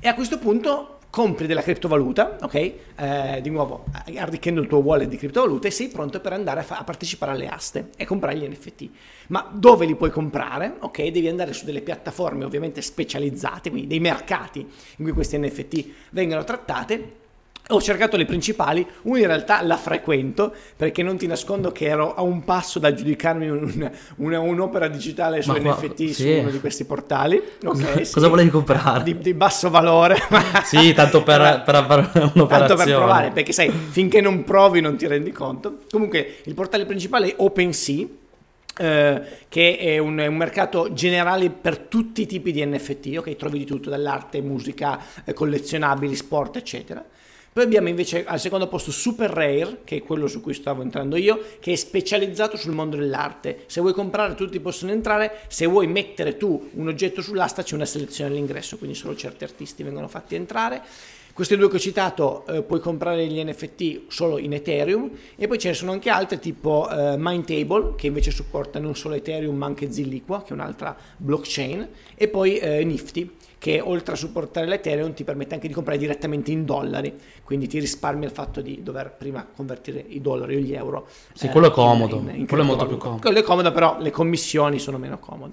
E 0.00 0.08
a 0.08 0.14
questo 0.14 0.38
punto 0.38 0.98
compri 1.14 1.46
della 1.46 1.62
criptovaluta, 1.62 2.38
ok? 2.42 2.54
Eh, 2.54 3.38
di 3.40 3.48
nuovo 3.48 3.84
arricchendo 4.16 4.60
il 4.60 4.66
tuo 4.66 4.78
wallet 4.78 5.06
di 5.06 5.16
criptovalute 5.16 5.70
sei 5.70 5.86
pronto 5.86 6.18
per 6.18 6.32
andare 6.32 6.58
a, 6.58 6.62
fa- 6.64 6.78
a, 6.78 6.82
partecipare 6.82 7.30
alle 7.30 7.46
aste 7.46 7.90
e 7.96 8.04
comprare 8.04 8.36
gli 8.36 8.48
NFT. 8.48 8.88
Ma 9.28 9.48
dove 9.52 9.86
li 9.86 9.94
puoi 9.94 10.10
comprare? 10.10 10.74
Ok, 10.80 11.06
devi 11.10 11.28
andare 11.28 11.52
su 11.52 11.64
delle 11.66 11.82
piattaforme 11.82 12.44
ovviamente 12.44 12.82
specializzate, 12.82 13.70
quindi 13.70 13.86
dei 13.86 14.00
mercati 14.00 14.58
in 14.58 15.04
cui 15.04 15.12
questi 15.12 15.38
NFT 15.38 15.86
vengono 16.10 16.42
trattate 16.42 17.22
ho 17.68 17.80
cercato 17.80 18.18
le 18.18 18.26
principali, 18.26 18.86
una 19.02 19.20
in 19.20 19.26
realtà 19.26 19.62
la 19.62 19.78
frequento 19.78 20.52
perché 20.76 21.02
non 21.02 21.16
ti 21.16 21.26
nascondo 21.26 21.72
che 21.72 21.86
ero 21.86 22.14
a 22.14 22.20
un 22.20 22.44
passo 22.44 22.78
da 22.78 22.92
giudicarmi 22.92 23.48
un, 23.48 23.90
una, 24.16 24.38
un'opera 24.38 24.86
digitale 24.86 25.40
su 25.40 25.50
Ma 25.50 25.58
NFT 25.58 25.94
sì. 25.94 26.12
su 26.12 26.28
uno 26.28 26.50
di 26.50 26.60
questi 26.60 26.84
portali. 26.84 27.42
Okay, 27.64 27.94
cosa, 28.00 28.20
sì. 28.20 28.28
volevi 28.28 28.50
comprare? 28.50 29.02
Di, 29.02 29.16
di, 29.16 29.32
basso 29.32 29.70
valore. 29.70 30.18
sì, 30.64 30.92
tanto 30.92 31.22
per, 31.22 31.62
per 31.64 31.74
un'operazione. 32.34 32.46
Tanto 32.46 32.74
per 32.76 32.94
provare, 32.94 33.30
perché 33.30 33.52
sai, 33.52 33.70
finché 33.70 34.20
non 34.20 34.44
provi 34.44 34.82
non 34.82 34.96
ti 34.96 35.06
rendi 35.06 35.32
conto. 35.32 35.78
Comunque 35.90 36.40
il 36.44 36.54
portale 36.54 36.84
principale 36.84 37.28
è 37.28 37.34
OpenSea. 37.38 38.06
Eh, 38.76 39.22
che 39.48 39.78
è 39.78 39.98
un, 39.98 40.18
un, 40.18 40.34
mercato 40.34 40.92
generale 40.92 41.48
per 41.48 41.78
tutti 41.78 42.22
i 42.22 42.26
tipi 42.26 42.50
di 42.50 42.66
NFT, 42.66 43.14
ok? 43.18 43.36
Trovi 43.36 43.58
di 43.58 43.64
tutto, 43.64 43.88
dall'arte, 43.88 44.42
musica, 44.42 44.98
eh, 45.24 45.32
collezionabili, 45.32 46.16
sport, 46.16 46.56
eccetera. 46.56 47.04
Poi 47.54 47.62
abbiamo 47.62 47.88
invece 47.88 48.24
al 48.24 48.40
secondo 48.40 48.66
posto 48.66 48.90
Super 48.90 49.30
Rare, 49.30 49.82
che 49.84 49.98
è 49.98 50.02
quello 50.02 50.26
su 50.26 50.40
cui 50.40 50.54
stavo 50.54 50.82
entrando 50.82 51.14
io, 51.14 51.40
che 51.60 51.74
è 51.74 51.76
specializzato 51.76 52.56
sul 52.56 52.72
mondo 52.72 52.96
dell'arte. 52.96 53.62
Se 53.66 53.80
vuoi 53.80 53.92
comprare 53.92 54.34
tutti 54.34 54.58
possono 54.58 54.90
entrare, 54.90 55.42
se 55.46 55.64
vuoi 55.66 55.86
mettere 55.86 56.36
tu 56.36 56.70
un 56.72 56.88
oggetto 56.88 57.22
sull'asta 57.22 57.62
c'è 57.62 57.76
una 57.76 57.84
selezione 57.84 58.30
all'ingresso, 58.30 58.76
quindi 58.76 58.96
solo 58.96 59.14
certi 59.14 59.44
artisti 59.44 59.84
vengono 59.84 60.08
fatti 60.08 60.34
entrare. 60.34 60.82
Questi 61.32 61.56
due 61.56 61.68
che 61.70 61.76
ho 61.76 61.78
citato 61.78 62.44
eh, 62.48 62.62
puoi 62.62 62.80
comprare 62.80 63.24
gli 63.28 63.40
NFT 63.40 64.06
solo 64.08 64.38
in 64.38 64.52
Ethereum 64.52 65.08
e 65.36 65.46
poi 65.46 65.58
ce 65.58 65.68
ne 65.68 65.74
sono 65.74 65.92
anche 65.92 66.10
altre 66.10 66.40
tipo 66.40 66.90
eh, 66.90 67.14
Mindtable 67.16 67.94
che 67.94 68.08
invece 68.08 68.32
supporta 68.32 68.80
non 68.80 68.96
solo 68.96 69.14
Ethereum 69.14 69.56
ma 69.56 69.66
anche 69.66 69.92
Zilliqua 69.92 70.42
che 70.42 70.50
è 70.50 70.52
un'altra 70.52 70.96
blockchain 71.16 71.88
e 72.16 72.28
poi 72.28 72.58
eh, 72.58 72.82
Nifty 72.82 73.30
che 73.64 73.80
oltre 73.80 74.12
a 74.12 74.16
supportare 74.18 74.66
l'Ethereum 74.66 75.14
ti 75.14 75.24
permette 75.24 75.54
anche 75.54 75.68
di 75.68 75.72
comprare 75.72 75.98
direttamente 75.98 76.50
in 76.50 76.66
dollari, 76.66 77.18
quindi 77.44 77.66
ti 77.66 77.78
risparmia 77.78 78.28
il 78.28 78.34
fatto 78.34 78.60
di 78.60 78.82
dover 78.82 79.14
prima 79.16 79.46
convertire 79.56 80.04
i 80.06 80.20
dollari 80.20 80.56
o 80.56 80.58
gli 80.58 80.74
euro. 80.74 81.06
Sì, 81.32 81.46
eh, 81.46 81.48
quello 81.48 81.68
è 81.68 81.70
comodo, 81.70 82.16
in, 82.16 82.40
in 82.40 82.46
quello 82.46 82.62
è 82.62 82.66
molto 82.66 82.86
più 82.86 82.98
comodo. 82.98 83.22
Quello 83.22 83.38
è 83.38 83.42
comodo, 83.42 83.72
però 83.72 83.96
le 84.00 84.10
commissioni 84.10 84.78
sono 84.78 84.98
meno 84.98 85.18
comode. 85.18 85.52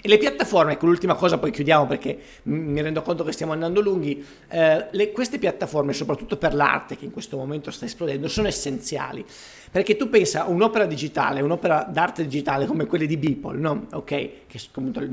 E 0.00 0.06
le 0.06 0.16
piattaforme, 0.16 0.74
ecco 0.74 0.86
l'ultima 0.86 1.14
cosa, 1.14 1.38
poi 1.38 1.50
chiudiamo 1.50 1.88
perché 1.88 2.16
mi 2.44 2.80
rendo 2.80 3.02
conto 3.02 3.24
che 3.24 3.32
stiamo 3.32 3.50
andando 3.50 3.80
lunghi, 3.80 4.24
eh, 4.50 4.86
le, 4.88 5.10
queste 5.10 5.40
piattaforme, 5.40 5.92
soprattutto 5.94 6.36
per 6.36 6.54
l'arte 6.54 6.96
che 6.96 7.04
in 7.04 7.10
questo 7.10 7.36
momento 7.36 7.72
sta 7.72 7.84
esplodendo, 7.84 8.28
sono 8.28 8.46
essenziali. 8.46 9.26
Perché 9.70 9.96
tu 9.96 10.08
pensa 10.08 10.44
un'opera 10.44 10.86
digitale, 10.86 11.40
un'opera 11.40 11.86
d'arte 11.90 12.24
digitale 12.24 12.66
come 12.66 12.86
quelle 12.86 13.06
di 13.06 13.16
Beeple, 13.16 13.58
no? 13.58 13.86
Ok, 13.92 14.04
che 14.04 14.32
è 14.52 14.60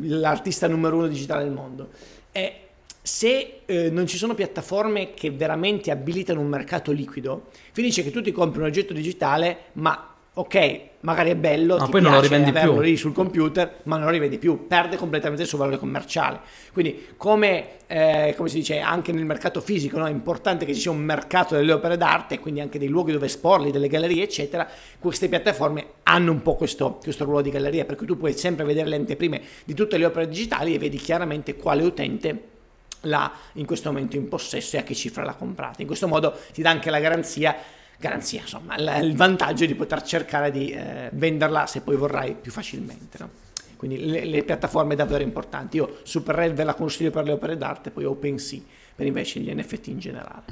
l'artista 0.02 0.68
numero 0.68 0.98
uno 0.98 1.08
digitale 1.08 1.44
del 1.44 1.54
mondo. 1.54 1.90
E 2.32 2.60
se 3.02 3.62
eh, 3.66 3.90
non 3.92 4.08
ci 4.08 4.18
sono 4.18 4.34
piattaforme 4.34 5.14
che 5.14 5.30
veramente 5.30 5.92
abilitano 5.92 6.40
un 6.40 6.48
mercato 6.48 6.92
liquido, 6.92 7.48
finisce 7.72 8.04
che 8.04 8.10
tu 8.10 8.22
ti 8.22 8.32
compri 8.32 8.62
un 8.62 8.66
oggetto 8.66 8.94
digitale, 8.94 9.58
ma 9.74 10.15
ok, 10.38 10.82
magari 11.02 11.30
è 11.30 11.36
bello, 11.36 11.78
ma 11.78 11.88
poi 11.88 12.02
non 12.02 12.12
lo 12.12 12.20
rivendi 12.20 12.52
più 12.52 12.82
lì 12.82 12.98
sul 12.98 13.14
computer, 13.14 13.80
ma 13.84 13.96
non 13.96 14.06
lo 14.06 14.12
rivendi 14.12 14.38
più, 14.38 14.68
perde 14.68 14.98
completamente 14.98 15.44
il 15.44 15.48
suo 15.48 15.58
valore 15.58 15.78
commerciale. 15.78 16.42
Quindi, 16.74 17.08
come, 17.16 17.78
eh, 17.88 18.34
come 18.36 18.50
si 18.50 18.58
dice 18.58 18.80
anche 18.80 19.14
nel 19.14 19.24
mercato 19.24 19.62
fisico, 19.62 19.98
no? 19.98 20.08
è 20.08 20.12
importante 20.12 20.66
che 20.66 20.74
ci 20.74 20.82
sia 20.82 20.92
un 20.92 20.98
mercato 20.98 21.56
delle 21.56 21.72
opere 21.72 21.96
d'arte, 21.96 22.40
quindi 22.40 22.60
anche 22.60 22.78
dei 22.78 22.90
luoghi 22.90 23.14
dove 23.14 23.28
esporli, 23.28 23.72
delle 23.72 23.88
gallerie, 23.88 24.24
eccetera. 24.24 24.68
Queste 25.00 25.30
piattaforme 25.30 25.86
hanno 26.04 26.32
un 26.32 26.42
po' 26.42 26.56
questo, 26.56 27.00
questo 27.02 27.24
ruolo 27.24 27.42
di 27.42 27.50
galleria, 27.50 27.86
per 27.86 27.96
cui 27.96 28.06
tu 28.06 28.18
puoi 28.18 28.34
sempre 28.34 28.66
vedere 28.66 28.90
le 28.90 28.98
anteprime 28.98 29.42
di 29.64 29.74
tutte 29.74 29.98
le 29.98 30.04
opere 30.04 30.28
digitali 30.28 30.74
e 30.74 30.78
vedi 30.78 30.98
chiaramente 30.98 31.56
quale 31.56 31.84
utente 31.84 32.54
l'ha 33.02 33.32
in 33.54 33.66
questo 33.66 33.90
momento 33.90 34.18
in 34.18 34.28
possesso 34.28 34.76
e 34.76 34.80
a 34.80 34.84
che 34.84 34.96
cifra 34.96 35.24
l'ha 35.24 35.36
comprata. 35.36 35.82
In 35.82 35.88
questo 35.88 36.10
modo 36.10 36.34
ti 36.52 36.62
dà 36.62 36.72
anche 36.72 36.90
la 36.90 37.00
garanzia 37.00 37.56
garanzia, 37.98 38.42
insomma, 38.42 38.76
il, 38.76 39.06
il 39.06 39.16
vantaggio 39.16 39.66
di 39.66 39.76
poter 39.76 40.02
cercare 40.04 40.52
di 40.52 40.72
eh, 40.72 41.10
venderla 41.14 41.66
se 41.66 41.82
poi 41.82 41.96
vorrai 41.96 42.36
più 42.40 42.52
facilmente. 42.52 43.18
No? 43.20 43.30
Quindi 43.78 44.06
le, 44.06 44.26
le 44.26 44.44
piattaforme 44.44 44.96
davvero 44.96 45.24
importanti. 45.24 45.78
Io 45.78 45.98
SuperRed 46.04 46.54
ve 46.54 46.64
la 46.64 46.74
consiglio 46.74 47.12
per 47.12 47.26
le 47.26 47.34
opere 47.34 47.58
d'arte, 47.58 47.92
poi 47.92 48.06
OpenSea 48.06 48.60
per 48.96 49.06
invece 49.06 49.40
gli 49.40 49.54
NFT 49.54 49.88
in 49.88 50.00
generale. 50.00 50.44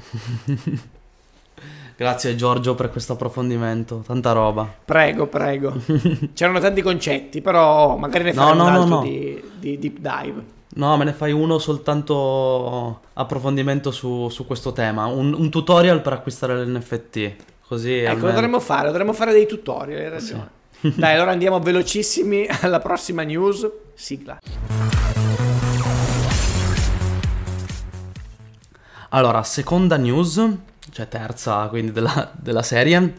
Grazie 1.96 2.34
Giorgio 2.34 2.74
per 2.74 2.90
questo 2.90 3.12
approfondimento, 3.12 4.02
tanta 4.04 4.32
roba. 4.32 4.68
Prego, 4.84 5.26
prego. 5.26 5.80
C'erano 6.34 6.58
tanti 6.58 6.82
concetti, 6.82 7.40
però 7.40 7.96
magari 7.96 8.24
ne 8.24 8.32
faremo 8.32 8.54
no, 8.54 8.62
no, 8.64 8.68
un 8.68 8.74
altro 8.74 8.94
no, 8.96 9.02
di, 9.02 9.42
di, 9.58 9.78
deep 9.78 9.98
dive. 9.98 10.44
No, 10.76 10.96
me 10.96 11.04
ne 11.04 11.12
fai 11.12 11.30
uno 11.30 11.58
soltanto 11.58 13.02
approfondimento 13.12 13.92
su, 13.92 14.28
su 14.28 14.44
questo 14.44 14.72
tema, 14.72 15.06
un, 15.06 15.32
un, 15.32 15.48
tutorial 15.48 16.02
per 16.02 16.14
acquistare 16.14 16.64
l'NFT. 16.64 17.36
Così 17.66 17.98
ecco, 17.98 18.08
almeno... 18.08 18.26
lo 18.26 18.32
dovremmo 18.32 18.60
fare, 18.60 18.88
dovremmo 18.88 19.12
fare 19.12 19.32
dei 19.32 19.46
tutorial, 19.46 20.00
hai 20.00 20.08
ragione. 20.08 20.50
Sì. 20.80 20.94
Dai, 20.98 21.14
allora 21.14 21.30
andiamo 21.30 21.60
velocissimi 21.60 22.48
alla 22.62 22.80
prossima 22.80 23.22
news. 23.22 23.70
Sigla. 23.94 24.40
Allora, 29.10 29.44
seconda 29.44 29.96
news, 29.96 30.44
cioè 30.90 31.06
terza 31.06 31.68
quindi 31.68 31.92
della, 31.92 32.32
della 32.34 32.62
serie, 32.64 33.14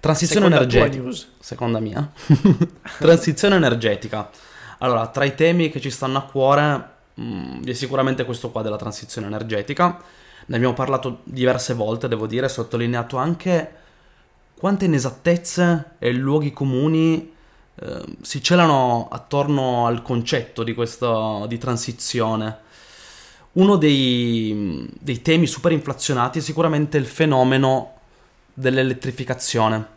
transizione 0.00 0.46
seconda 0.46 0.74
energetica. 0.74 1.28
Seconda 1.38 1.80
mia. 1.80 2.10
transizione 2.96 3.56
energetica. 3.56 4.30
Allora, 4.78 5.06
tra 5.08 5.24
i 5.24 5.34
temi 5.34 5.68
che 5.68 5.82
ci 5.82 5.90
stanno 5.90 6.16
a 6.16 6.22
cuore 6.22 6.92
mh, 7.14 7.22
mm, 7.24 7.64
è 7.64 7.72
sicuramente 7.72 8.24
questo 8.24 8.50
qua 8.50 8.62
della 8.62 8.76
transizione 8.76 9.26
energetica. 9.26 10.02
Ne 10.46 10.56
abbiamo 10.56 10.74
parlato 10.74 11.20
diverse 11.24 11.74
volte, 11.74 12.08
devo 12.08 12.26
dire, 12.26 12.48
sottolineato 12.48 13.16
anche 13.16 13.82
quante 14.56 14.84
inesattezze 14.84 15.92
e 15.98 16.12
luoghi 16.12 16.52
comuni 16.52 17.32
eh, 17.76 18.04
si 18.22 18.42
celano 18.42 19.08
attorno 19.10 19.86
al 19.86 20.02
concetto 20.02 20.62
di 20.62 20.74
questa 20.74 21.46
di 21.46 21.58
transizione 21.58 22.62
uno 23.54 23.76
dei, 23.76 24.88
dei 24.98 25.22
temi 25.22 25.46
super 25.46 25.72
inflazionati 25.72 26.38
è 26.38 26.42
sicuramente 26.42 26.98
il 26.98 27.06
fenomeno 27.06 27.92
dell'elettrificazione 28.52 29.92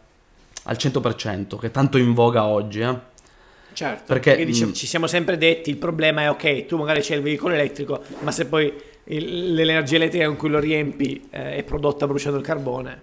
al 0.63 0.75
100%, 0.75 1.58
che 1.58 1.67
è 1.67 1.71
tanto 1.71 1.97
in 1.97 2.13
voga 2.13 2.45
oggi. 2.45 2.82
Eh? 2.82 2.99
Certo, 3.77 4.05
perché, 4.11 4.31
perché 4.31 4.45
dice, 4.45 4.65
mh, 4.65 4.69
mm, 4.69 4.73
ci 4.73 4.87
siamo 4.87 5.05
sempre 5.05 5.37
detti, 5.37 5.69
il 5.69 5.77
problema 5.77 6.23
è 6.23 6.29
ok, 6.31 6.65
tu 6.65 6.77
magari 6.77 7.01
c'è 7.01 7.13
il 7.13 7.21
veicolo 7.21 7.53
elettrico, 7.53 8.01
ma 8.21 8.31
se 8.31 8.47
poi 8.47 8.73
il, 9.03 9.53
l'energia 9.53 9.97
elettrica 9.97 10.25
con 10.25 10.35
cui 10.35 10.49
lo 10.49 10.57
riempi 10.57 11.27
eh, 11.29 11.57
è 11.57 11.63
prodotta 11.63 12.07
bruciando 12.07 12.39
il 12.39 12.43
carbone, 12.43 13.01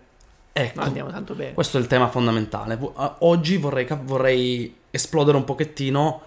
ecco, 0.52 0.78
non 0.80 0.88
andiamo 0.88 1.10
tanto 1.12 1.34
bene. 1.34 1.54
Questo 1.54 1.78
è 1.78 1.80
il 1.80 1.87
tema 1.87 2.08
fondamentale. 2.08 2.76
Oggi 3.20 3.56
vorrei, 3.56 3.87
vorrei 4.02 4.74
esplodere 4.90 5.37
un 5.37 5.44
pochettino 5.44 6.22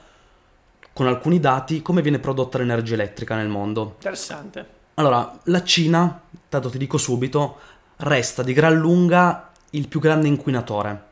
con 0.94 1.08
alcuni 1.08 1.42
dati 1.42 1.82
come 1.82 2.02
viene 2.02 2.20
prodotta 2.20 2.58
l'energia 2.58 2.94
elettrica 2.94 3.36
nel 3.36 3.50
mondo. 3.50 3.96
Interessante. 3.96 4.66
Allora, 4.94 5.40
la 5.44 5.64
Cina, 5.64 6.22
tanto 6.48 6.70
ti 6.70 6.78
dico 6.78 6.98
subito, 6.98 7.58
resta 7.98 8.44
di 8.44 8.54
gran 8.54 8.78
lunga 8.78 9.52
il 9.72 9.90
più 9.90 10.00
grande 10.00 10.30
inquinatore 10.30 11.04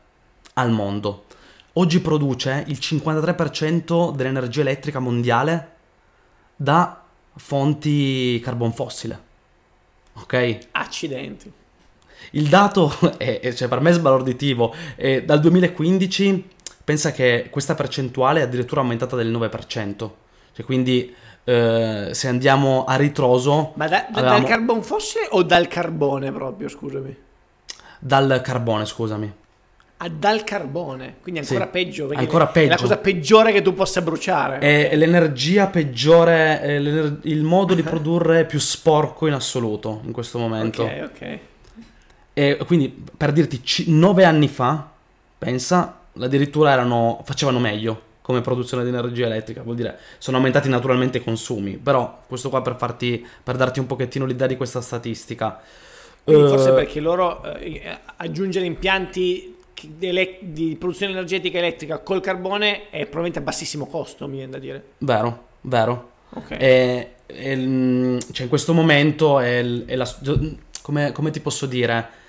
al 0.54 0.70
mondo. 0.70 1.25
Oggi 1.78 2.00
produce 2.00 2.64
il 2.68 2.78
53% 2.80 4.14
dell'energia 4.14 4.62
elettrica 4.62 4.98
mondiale 4.98 5.74
da 6.56 7.02
fonti 7.36 8.40
carbon 8.42 8.72
fossile. 8.72 9.20
Ok? 10.14 10.58
Accidenti. 10.72 11.52
Il 12.30 12.48
dato 12.48 12.90
è, 13.18 13.52
cioè 13.54 13.68
per 13.68 13.80
me 13.80 13.90
è 13.90 13.92
sbalorditivo. 13.92 14.74
È 14.94 15.22
dal 15.22 15.40
2015 15.40 16.48
pensa 16.82 17.12
che 17.12 17.48
questa 17.50 17.74
percentuale 17.74 18.40
è 18.40 18.44
addirittura 18.44 18.80
aumentata 18.80 19.14
del 19.14 19.30
9%. 19.30 20.10
Cioè, 20.52 20.64
quindi 20.64 21.14
eh, 21.44 22.08
se 22.12 22.28
andiamo 22.28 22.84
a 22.84 22.96
ritroso... 22.96 23.72
Ma 23.74 23.86
da, 23.86 24.06
avevamo... 24.06 24.38
dal 24.38 24.44
carbon 24.48 24.82
fossile 24.82 25.28
o 25.30 25.42
dal 25.42 25.68
carbone 25.68 26.32
proprio, 26.32 26.68
scusami? 26.68 27.16
Dal 27.98 28.40
carbone, 28.42 28.86
scusami. 28.86 29.34
Dal 29.98 30.44
carbone, 30.44 31.16
quindi 31.22 31.40
ancora 31.40 31.64
sì, 31.64 31.70
peggio. 31.70 32.10
Ancora 32.14 32.46
peggio. 32.46 32.66
È 32.66 32.70
la 32.70 32.80
cosa 32.80 32.96
peggiore 32.98 33.50
che 33.50 33.62
tu 33.62 33.74
possa 33.74 34.02
bruciare. 34.02 34.58
È 34.58 34.94
l'energia 34.94 35.66
peggiore, 35.68 36.60
è 36.60 36.72
il 36.76 37.42
modo 37.42 37.74
di 37.74 37.82
produrre 37.82 38.44
più 38.44 38.58
sporco 38.58 39.26
in 39.26 39.32
assoluto 39.32 40.02
in 40.04 40.12
questo 40.12 40.38
momento. 40.38 40.82
Ok, 40.82 41.10
ok. 41.12 41.38
E 42.34 42.58
quindi 42.66 43.04
per 43.16 43.32
dirti, 43.32 43.84
9 43.86 44.24
anni 44.24 44.48
fa, 44.48 44.86
pensa, 45.38 46.00
addirittura 46.20 46.72
erano, 46.72 47.22
facevano 47.24 47.58
meglio 47.58 48.02
come 48.20 48.42
produzione 48.42 48.82
di 48.82 48.90
energia 48.90 49.26
elettrica, 49.26 49.62
vuol 49.62 49.76
dire 49.76 49.98
sono 50.18 50.36
aumentati 50.36 50.68
naturalmente 50.68 51.18
i 51.18 51.22
consumi, 51.22 51.78
però 51.78 52.22
questo 52.26 52.50
qua 52.50 52.60
per, 52.60 52.76
farti, 52.76 53.24
per 53.42 53.56
darti 53.56 53.78
un 53.78 53.86
pochettino 53.86 54.26
l'idea 54.26 54.46
di 54.46 54.56
questa 54.56 54.82
statistica. 54.82 55.60
Quindi 56.22 56.48
forse 56.48 56.72
perché 56.72 57.00
loro 57.00 57.42
eh, 57.54 57.98
aggiungere 58.16 58.66
impianti 58.66 59.55
di, 59.82 60.76
produzione 60.78 61.12
energetica 61.12 61.58
elettrica 61.58 61.98
col 61.98 62.20
carbone 62.20 62.90
è 62.90 63.00
probabilmente 63.00 63.38
a 63.38 63.42
bassissimo 63.42 63.86
costo, 63.86 64.26
mi 64.26 64.36
viene 64.36 64.52
da 64.52 64.58
dire. 64.58 64.84
Vero, 64.98 65.46
vero. 65.62 66.10
Okay. 66.30 66.58
E, 66.58 67.10
e, 67.26 68.18
cioè 68.32 68.42
in 68.42 68.48
questo 68.48 68.72
momento 68.72 69.40
è, 69.40 69.60
è 69.84 69.94
la, 69.96 70.08
come, 70.82 71.12
come 71.12 71.30
ti 71.30 71.40
posso 71.40 71.66
dire 71.66 72.24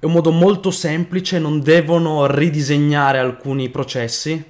è 0.00 0.04
un 0.04 0.12
modo 0.12 0.30
molto 0.30 0.70
semplice, 0.70 1.40
non 1.40 1.60
devono 1.60 2.26
ridisegnare 2.26 3.18
alcuni 3.18 3.68
processi, 3.68 4.40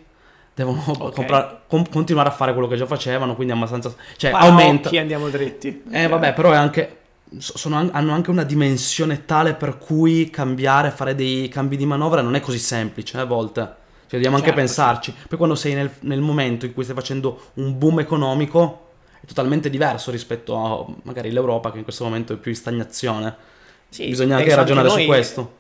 devono 0.55 0.83
okay. 0.87 1.13
compra- 1.13 1.63
com- 1.67 1.89
continuare 1.89 2.29
a 2.29 2.33
fare 2.33 2.53
quello 2.53 2.69
che 2.69 2.77
già 2.77 2.85
facevano, 2.85 3.35
quindi 3.35 3.55
abbastanza... 3.55 3.95
Cioè, 4.17 4.31
Ma 4.31 4.41
aumenta... 4.41 4.91
Andiamo 4.99 5.31
dritti. 5.31 5.85
Eh, 5.91 6.07
vabbè, 6.07 6.35
però 6.35 6.53
è 6.53 6.57
anche... 6.57 6.97
Sono, 7.37 7.91
hanno 7.93 8.13
anche 8.13 8.31
una 8.31 8.45
dimensione 8.45 9.25
tale 9.25 9.55
per 9.55 9.77
cui 9.79 10.31
cambiare, 10.31 10.91
fare 10.91 11.15
dei 11.15 11.49
cambi 11.49 11.77
di 11.77 11.85
manovra 11.85 12.23
non 12.23 12.35
è 12.35 12.41
così 12.41 12.59
semplice 12.59 13.19
eh, 13.19 13.21
a 13.21 13.25
volte. 13.25 13.61
Cioè, 13.61 14.19
dobbiamo 14.19 14.37
certo, 14.37 14.51
anche 14.51 14.63
pensarci. 14.63 15.15
Poi 15.29 15.37
quando 15.37 15.55
sei 15.55 15.75
nel, 15.75 15.91
nel 16.01 16.21
momento 16.21 16.65
in 16.65 16.73
cui 16.73 16.85
stai 16.85 16.95
facendo 16.95 17.51
un 17.55 17.77
boom 17.77 18.01
economico, 18.01 18.87
è 19.21 19.27
totalmente 19.27 19.69
diverso 19.69 20.11
rispetto 20.11 20.57
a 20.57 20.87
magari 21.03 21.31
l'Europa 21.31 21.71
che 21.71 21.79
in 21.79 21.85
questo 21.85 22.05
momento 22.05 22.33
è 22.33 22.37
più 22.37 22.51
in 22.51 22.57
stagnazione. 22.57 23.37
Sì, 23.91 24.09
Bisogna 24.09 24.37
anche 24.37 24.55
ragionare 24.55 24.89
anche 24.89 25.01
su 25.03 25.07
questo. 25.07 25.57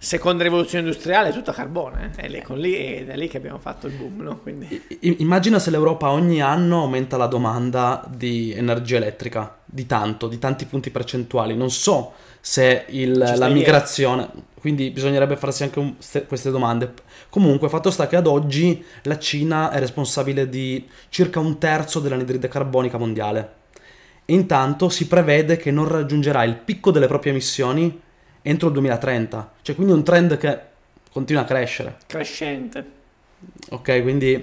Seconda 0.00 0.44
rivoluzione 0.44 0.84
industriale 0.86 1.30
è 1.30 1.32
tutta 1.32 1.50
carbone, 1.50 2.12
eh? 2.16 2.22
è, 2.22 2.28
lì, 2.28 2.40
lì, 2.50 3.04
è, 3.04 3.16
lì, 3.16 3.26
che 3.26 3.36
abbiamo 3.36 3.58
fatto 3.58 3.88
il 3.88 3.94
boom. 3.94 4.20
No? 4.20 4.38
Quindi... 4.38 4.80
Immagina 5.00 5.58
se 5.58 5.70
l'Europa 5.70 6.10
ogni 6.10 6.40
anno 6.40 6.82
aumenta 6.82 7.16
la 7.16 7.26
domanda 7.26 8.08
di 8.08 8.52
energia 8.52 8.98
elettrica 8.98 9.58
di 9.64 9.86
tanto, 9.86 10.28
di 10.28 10.38
tanti 10.38 10.66
punti 10.66 10.90
percentuali. 10.90 11.56
Non 11.56 11.72
so 11.72 12.12
se 12.40 12.84
il, 12.90 13.18
la 13.18 13.48
migrazione, 13.48 14.28
via. 14.32 14.42
quindi 14.60 14.90
bisognerebbe 14.90 15.36
farsi 15.36 15.64
anche 15.64 15.80
un, 15.80 15.96
queste 16.28 16.52
domande. 16.52 16.94
Comunque, 17.28 17.68
fatto 17.68 17.90
sta 17.90 18.06
che 18.06 18.14
ad 18.14 18.28
oggi 18.28 18.80
la 19.02 19.18
Cina 19.18 19.72
è 19.72 19.80
responsabile 19.80 20.48
di 20.48 20.88
circa 21.08 21.40
un 21.40 21.58
terzo 21.58 21.98
dell'anidride 21.98 22.46
carbonica 22.46 22.98
mondiale. 22.98 23.54
Intanto 24.26 24.90
si 24.90 25.08
prevede 25.08 25.56
che 25.56 25.72
non 25.72 25.88
raggiungerà 25.88 26.44
il 26.44 26.54
picco 26.54 26.92
delle 26.92 27.08
proprie 27.08 27.32
emissioni 27.32 28.06
entro 28.42 28.68
il 28.68 28.74
2030. 28.74 29.52
Cioè, 29.62 29.74
quindi 29.74 29.92
un 29.92 30.02
trend 30.04 30.36
che 30.36 30.60
continua 31.12 31.42
a 31.42 31.44
crescere. 31.44 31.98
Crescente. 32.06 32.96
Ok, 33.70 34.02
quindi 34.02 34.34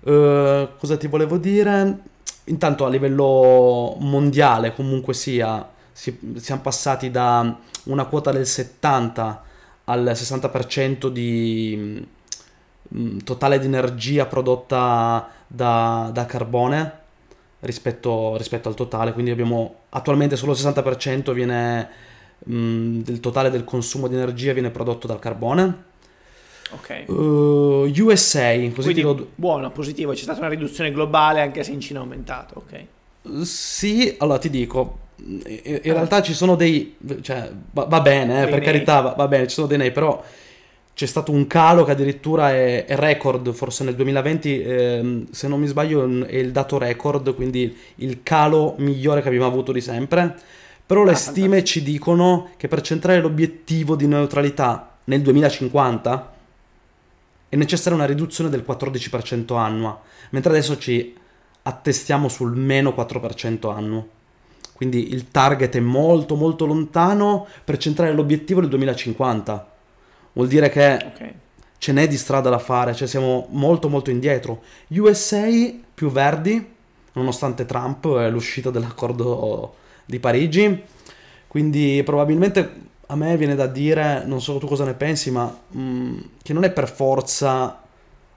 uh, 0.00 0.68
cosa 0.78 0.96
ti 0.96 1.06
volevo 1.06 1.38
dire? 1.38 1.98
Intanto 2.44 2.84
a 2.84 2.88
livello 2.88 3.96
mondiale 4.00 4.74
comunque 4.74 5.14
sia, 5.14 5.66
si, 5.92 6.18
siamo 6.36 6.60
passati 6.60 7.10
da 7.10 7.56
una 7.84 8.04
quota 8.04 8.32
del 8.32 8.46
70 8.46 9.42
al 9.84 10.04
60% 10.04 11.08
di 11.08 12.06
mh, 12.88 13.18
totale 13.18 13.58
di 13.58 13.66
energia 13.66 14.26
prodotta 14.26 15.28
da, 15.46 16.10
da 16.12 16.26
carbone 16.26 17.02
rispetto, 17.60 18.36
rispetto, 18.36 18.68
al 18.68 18.74
totale, 18.74 19.12
quindi 19.12 19.30
abbiamo 19.30 19.76
attualmente 19.90 20.36
solo 20.36 20.52
il 20.52 20.58
60% 20.58 21.32
viene, 21.32 21.88
mh, 22.44 22.98
del 23.00 23.20
totale 23.20 23.50
del 23.50 23.64
consumo 23.64 24.08
di 24.08 24.14
energia 24.14 24.52
viene 24.52 24.70
prodotto 24.70 25.06
dal 25.06 25.18
carbone. 25.18 25.92
Ok. 26.70 27.04
Uh, 27.06 27.92
USA, 27.98 28.52
così 28.74 28.92
quindi, 28.92 29.02
lo... 29.02 29.28
buono, 29.34 29.70
positivo, 29.70 30.12
c'è 30.12 30.22
stata 30.22 30.40
una 30.40 30.48
riduzione 30.48 30.92
globale 30.92 31.40
anche 31.40 31.62
se 31.62 31.72
in 31.72 31.80
Cina 31.80 32.00
è 32.00 32.02
aumentato, 32.02 32.64
ok. 32.64 33.44
Sì, 33.44 34.14
allora 34.18 34.38
ti 34.38 34.50
dico, 34.50 34.98
in, 35.16 35.80
realtà 35.82 36.20
ci 36.20 36.34
sono 36.34 36.56
dei... 36.56 36.96
cioè, 37.22 37.50
va, 37.70 37.84
va 37.84 38.00
bene, 38.00 38.42
eh, 38.42 38.44
per 38.44 38.58
nei. 38.58 38.64
carità, 38.64 39.00
va, 39.00 39.10
va, 39.10 39.28
bene, 39.28 39.46
ci 39.46 39.54
sono 39.54 39.66
dei 39.66 39.78
nei, 39.78 39.92
però 39.92 40.22
c'è 40.94 41.06
stato 41.06 41.32
un 41.32 41.46
calo 41.46 41.84
che 41.84 41.92
addirittura 41.92 42.52
è, 42.52 42.84
è 42.84 42.96
record, 42.96 43.52
forse 43.52 43.84
nel 43.84 43.94
2020, 43.94 44.62
ehm, 44.62 45.26
se 45.30 45.48
non 45.48 45.60
mi 45.60 45.66
sbaglio 45.66 46.24
è 46.24 46.36
il 46.36 46.52
dato 46.52 46.78
record, 46.78 47.34
quindi 47.34 47.76
il 47.96 48.22
calo 48.22 48.74
migliore 48.78 49.20
che 49.20 49.28
abbiamo 49.28 49.46
avuto 49.46 49.72
di 49.72 49.80
sempre. 49.80 50.34
Però 50.86 51.02
le 51.02 51.12
ah, 51.12 51.16
stime 51.16 51.56
fantastico. 51.56 51.66
ci 51.66 51.82
dicono 51.82 52.50
che 52.56 52.68
per 52.68 52.82
centrare 52.82 53.20
l'obiettivo 53.20 53.96
di 53.96 54.06
neutralità 54.06 54.96
nel 55.04 55.22
2050 55.22 56.32
è 57.48 57.56
necessaria 57.56 57.96
una 57.96 58.06
riduzione 58.06 58.50
del 58.50 58.64
14% 58.66 59.56
annua, 59.56 60.00
mentre 60.30 60.50
adesso 60.50 60.76
ci 60.76 61.16
attestiamo 61.62 62.28
sul 62.28 62.56
meno 62.56 62.90
4% 62.90 63.72
annuo. 63.72 64.08
Quindi 64.74 65.12
il 65.12 65.30
target 65.30 65.76
è 65.76 65.80
molto 65.80 66.34
molto 66.34 66.66
lontano 66.66 67.46
per 67.62 67.78
centrare 67.78 68.12
l'obiettivo 68.12 68.60
del 68.60 68.68
2050. 68.70 69.72
Vuol 70.32 70.48
dire 70.48 70.68
che 70.68 70.94
okay. 70.94 71.34
ce 71.78 71.92
n'è 71.92 72.08
di 72.08 72.16
strada 72.16 72.50
da 72.50 72.58
fare, 72.58 72.92
cioè 72.94 73.06
siamo 73.06 73.46
molto 73.50 73.88
molto 73.88 74.10
indietro. 74.10 74.62
USA 74.88 75.46
più 75.94 76.10
verdi, 76.10 76.72
nonostante 77.12 77.64
Trump 77.64 78.04
e 78.04 78.28
l'uscita 78.30 78.70
dell'accordo 78.70 79.76
di 80.04 80.18
Parigi. 80.18 80.82
Quindi 81.46 82.02
probabilmente 82.04 82.82
a 83.06 83.16
me 83.16 83.36
viene 83.36 83.54
da 83.54 83.66
dire, 83.66 84.24
non 84.24 84.40
so 84.40 84.58
tu 84.58 84.66
cosa 84.66 84.84
ne 84.84 84.94
pensi, 84.94 85.30
ma 85.30 85.44
mh, 85.44 85.80
mm, 85.80 86.18
che 86.42 86.52
non 86.52 86.64
è 86.64 86.70
per 86.70 86.88
forza 86.88 87.80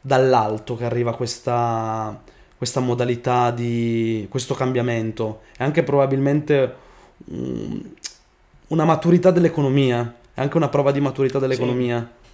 dall'alto 0.01 0.75
che 0.75 0.85
arriva 0.85 1.15
questa, 1.15 2.21
questa 2.57 2.79
modalità 2.79 3.51
di 3.51 4.27
questo 4.29 4.53
cambiamento, 4.53 5.41
è 5.57 5.63
anche 5.63 5.83
probabilmente 5.83 6.75
mh, 7.17 7.35
mm, 7.35 7.79
una 8.67 8.85
maturità 8.85 9.31
dell'economia, 9.31 10.15
è 10.33 10.41
anche 10.41 10.57
una 10.57 10.69
prova 10.69 10.91
di 10.91 10.99
maturità 10.99 11.39
dell'economia. 11.39 11.99
Sì. 11.99 12.25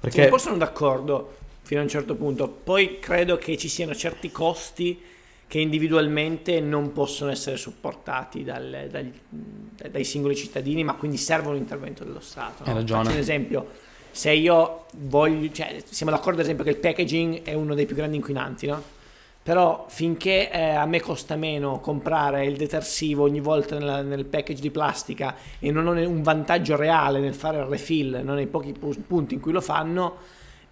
Perché... 0.00 0.30
Sì, 0.30 0.38
sono 0.38 0.56
d'accordo 0.56 1.36
fino 1.62 1.80
a 1.80 1.84
un 1.84 1.88
certo 1.88 2.14
punto, 2.14 2.48
poi 2.48 2.98
credo 2.98 3.38
che 3.38 3.56
ci 3.56 3.68
siano 3.68 3.94
certi 3.94 4.30
costi 4.30 5.00
che 5.52 5.60
individualmente 5.60 6.60
non 6.60 6.94
possono 6.94 7.30
essere 7.30 7.58
supportati 7.58 8.42
dal, 8.42 8.88
dal, 8.90 9.12
dai 9.90 10.02
singoli 10.02 10.34
cittadini, 10.34 10.82
ma 10.82 10.94
quindi 10.94 11.18
servono 11.18 11.56
l'intervento 11.56 12.04
dello 12.04 12.20
Stato. 12.20 12.64
No? 12.64 12.76
Faccio 12.76 12.96
un 12.96 13.18
esempio, 13.18 13.68
se 14.10 14.32
io 14.32 14.86
voglio, 14.94 15.52
cioè, 15.52 15.82
siamo 15.84 16.10
d'accordo 16.10 16.38
ad 16.38 16.44
esempio 16.44 16.64
che 16.64 16.70
il 16.70 16.78
packaging 16.78 17.42
è 17.42 17.52
uno 17.52 17.74
dei 17.74 17.84
più 17.84 17.94
grandi 17.94 18.16
inquinanti, 18.16 18.66
no? 18.66 18.82
Però 19.42 19.84
finché 19.90 20.50
eh, 20.50 20.70
a 20.70 20.86
me 20.86 21.00
costa 21.02 21.36
meno 21.36 21.80
comprare 21.80 22.46
il 22.46 22.56
detersivo 22.56 23.24
ogni 23.24 23.40
volta 23.40 23.76
nella, 23.76 24.00
nel 24.00 24.24
package 24.24 24.62
di 24.62 24.70
plastica 24.70 25.36
e 25.58 25.70
non 25.70 25.86
ho 25.86 25.90
un 25.90 26.22
vantaggio 26.22 26.76
reale 26.76 27.20
nel 27.20 27.34
fare 27.34 27.58
il 27.58 27.64
refill, 27.64 28.22
non 28.24 28.36
nei 28.36 28.46
pochi 28.46 28.72
punti 28.72 29.34
in 29.34 29.40
cui 29.40 29.52
lo 29.52 29.60
fanno, 29.60 30.16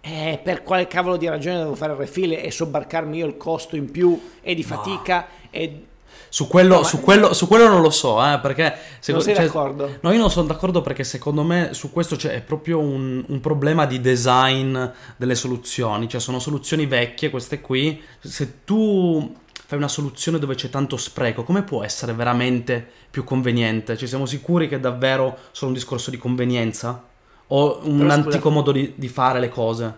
eh, 0.01 0.39
per 0.43 0.63
quale 0.63 0.87
cavolo 0.87 1.15
di 1.15 1.27
ragione 1.27 1.57
devo 1.57 1.75
fare 1.75 1.93
il 1.93 1.99
refill 1.99 2.33
e 2.33 2.51
sobbarcarmi 2.51 3.17
io 3.17 3.27
il 3.27 3.37
costo 3.37 3.75
in 3.75 3.89
più 3.91 4.19
e 4.41 4.55
di 4.55 4.63
fatica 4.63 5.27
no. 5.29 5.47
e 5.51 5.85
su 6.33 6.47
quello, 6.47 6.77
no, 6.77 6.83
su, 6.83 7.01
quello, 7.01 7.33
su 7.33 7.45
quello, 7.45 7.67
non 7.67 7.81
lo 7.81 7.89
so, 7.89 8.25
eh, 8.25 8.39
perché... 8.39 8.73
Se, 8.99 9.11
non 9.11 9.21
sei 9.21 9.35
cioè, 9.35 9.45
d'accordo? 9.47 9.97
No, 9.99 10.13
io 10.13 10.17
non 10.17 10.31
sono 10.31 10.47
d'accordo 10.47 10.81
perché 10.81 11.03
secondo 11.03 11.43
me 11.43 11.73
su 11.73 11.91
questo 11.91 12.15
c'è 12.15 12.41
proprio 12.41 12.79
un, 12.79 13.21
un, 13.27 13.39
problema 13.41 13.85
di 13.85 13.99
design 13.99 14.81
delle 15.17 15.35
soluzioni. 15.35 16.07
Cioè 16.07 16.21
sono 16.21 16.39
soluzioni 16.39 16.85
vecchie 16.85 17.29
queste 17.29 17.59
qui. 17.59 18.01
Se 18.21 18.63
tu 18.63 19.35
fai 19.51 19.77
una 19.77 19.89
soluzione 19.89 20.39
dove 20.39 20.55
c'è 20.55 20.69
tanto 20.69 20.95
spreco, 20.95 21.43
come 21.43 21.63
può 21.63 21.83
essere 21.83 22.13
veramente 22.13 22.85
più 23.11 23.25
conveniente? 23.25 23.97
Ci 23.97 24.07
siamo 24.07 24.25
sicuri 24.25 24.69
che 24.69 24.77
è 24.77 24.79
davvero 24.79 25.37
solo 25.51 25.71
un 25.71 25.77
discorso 25.77 26.11
di 26.11 26.17
convenienza? 26.17 27.09
O 27.53 27.79
un 27.83 27.97
Però, 27.99 28.11
antico 28.11 28.37
scusa. 28.37 28.49
modo 28.49 28.71
di, 28.71 28.93
di, 28.95 29.07
fare 29.07 29.39
le 29.39 29.49
cose. 29.49 29.97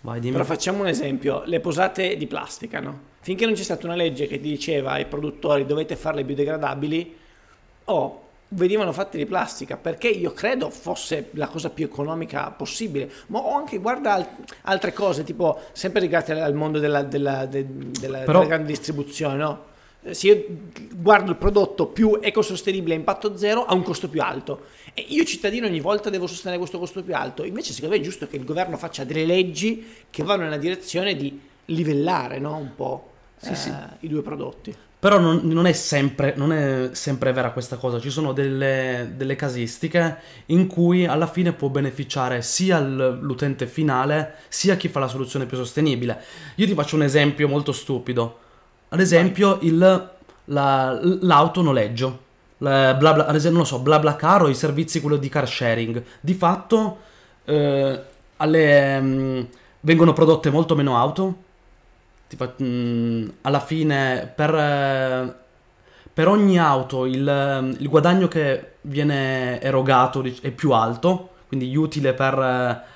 Vai, 0.00 0.20
dimmi. 0.20 0.32
Però 0.32 0.44
facciamo 0.44 0.80
un 0.80 0.88
esempio, 0.88 1.42
le 1.46 1.60
posate 1.60 2.16
di 2.16 2.26
plastica, 2.26 2.80
no? 2.80 3.10
Finché 3.20 3.44
non 3.44 3.54
c'è 3.54 3.62
stata 3.62 3.86
una 3.86 3.94
legge 3.94 4.26
che 4.26 4.40
diceva 4.40 4.92
ai 4.92 5.06
produttori 5.06 5.64
dovete 5.64 5.96
farle 5.96 6.24
biodegradabili, 6.24 7.16
o 7.84 7.94
oh, 7.94 8.22
venivano 8.54 8.92
fatte 8.92 9.16
di 9.16 9.26
plastica 9.26 9.76
perché 9.76 10.08
io 10.08 10.32
credo 10.32 10.70
fosse 10.70 11.30
la 11.32 11.48
cosa 11.48 11.70
più 11.70 11.86
economica 11.86 12.50
possibile 12.50 13.10
ma 13.28 13.38
ho 13.38 13.56
anche 13.56 13.78
guarda 13.78 14.28
altre 14.62 14.92
cose 14.92 15.24
tipo 15.24 15.58
sempre 15.72 16.02
legate 16.02 16.38
al 16.38 16.54
mondo 16.54 16.78
della, 16.78 17.02
della, 17.02 17.46
della, 17.46 17.66
della, 17.66 18.18
Però... 18.18 18.40
della 18.40 18.44
grande 18.44 18.66
distribuzione 18.66 19.36
no? 19.36 19.64
Se 20.10 20.26
io 20.26 20.44
guardo 20.94 21.30
il 21.30 21.36
prodotto 21.36 21.86
più 21.86 22.18
ecosostenibile 22.20 22.94
a 22.94 22.98
impatto 22.98 23.36
zero 23.36 23.64
a 23.64 23.74
un 23.74 23.82
costo 23.82 24.08
più 24.08 24.20
alto 24.20 24.66
e 24.94 25.04
io 25.08 25.24
cittadino 25.24 25.66
ogni 25.66 25.80
volta 25.80 26.10
devo 26.10 26.26
sostenere 26.26 26.58
questo 26.58 26.78
costo 26.78 27.02
più 27.02 27.14
alto 27.14 27.44
invece 27.44 27.72
secondo 27.72 27.94
me 27.94 28.00
è 28.00 28.04
giusto 28.04 28.26
che 28.26 28.36
il 28.36 28.44
governo 28.44 28.76
faccia 28.76 29.04
delle 29.04 29.24
leggi 29.24 29.86
che 30.10 30.24
vanno 30.24 30.42
nella 30.42 30.56
direzione 30.56 31.14
di 31.16 31.40
livellare 31.66 32.38
no? 32.38 32.56
un 32.56 32.74
po' 32.74 33.10
sì, 33.36 33.52
eh, 33.52 33.54
sì. 33.54 33.72
i 34.00 34.08
due 34.08 34.22
prodotti 34.22 34.74
però 35.02 35.18
non, 35.18 35.40
non, 35.42 35.66
è 35.66 35.72
sempre, 35.72 36.34
non, 36.36 36.52
è 36.52 36.90
sempre, 36.92 37.32
vera 37.32 37.50
questa 37.50 37.74
cosa, 37.74 37.98
ci 37.98 38.08
sono 38.08 38.32
delle, 38.32 39.14
delle 39.16 39.34
casistiche 39.34 40.18
in 40.46 40.68
cui 40.68 41.06
alla 41.06 41.26
fine 41.26 41.52
può 41.52 41.70
beneficiare 41.70 42.40
sia 42.40 42.78
l'utente 42.78 43.66
finale 43.66 44.34
sia 44.46 44.76
chi 44.76 44.86
fa 44.86 45.00
la 45.00 45.08
soluzione 45.08 45.46
più 45.46 45.56
sostenibile. 45.56 46.22
Io 46.54 46.66
ti 46.66 46.74
faccio 46.74 46.94
un 46.94 47.02
esempio 47.02 47.48
molto 47.48 47.72
stupido 47.72 48.41
ad 48.92 49.00
esempio, 49.00 49.58
il, 49.62 50.10
la, 50.44 51.00
l'autonoleggio. 51.00 52.20
La, 52.58 52.94
bla 52.94 53.14
bla, 53.14 53.26
ad 53.26 53.34
esempio, 53.34 53.58
non 53.58 53.68
lo 53.68 53.76
so, 53.76 53.80
BlaBlaCar 53.80 54.42
o 54.42 54.48
i 54.48 54.54
servizi 54.54 55.00
quello 55.00 55.16
di 55.16 55.30
car 55.30 55.48
sharing. 55.48 56.02
Di 56.20 56.34
fatto, 56.34 56.98
eh, 57.44 58.02
alle, 58.36 59.00
mh, 59.00 59.06
mm, 59.06 59.40
vengono 59.80 60.12
prodotte 60.12 60.50
molto 60.50 60.74
meno 60.74 60.98
auto. 60.98 61.36
Fa, 62.36 62.52
mh, 62.54 62.64
mm, 62.64 63.28
alla 63.42 63.60
fine, 63.60 64.30
per, 64.34 64.54
eh, 64.54 65.34
per 66.12 66.28
ogni 66.28 66.58
auto, 66.58 67.06
il, 67.06 67.76
il, 67.78 67.88
guadagno 67.88 68.28
che 68.28 68.74
viene 68.82 69.58
erogato 69.60 70.22
è 70.42 70.50
più 70.50 70.72
alto, 70.72 71.30
quindi 71.48 71.74
utile 71.74 72.12
per 72.12 72.38
eh, 72.38 72.91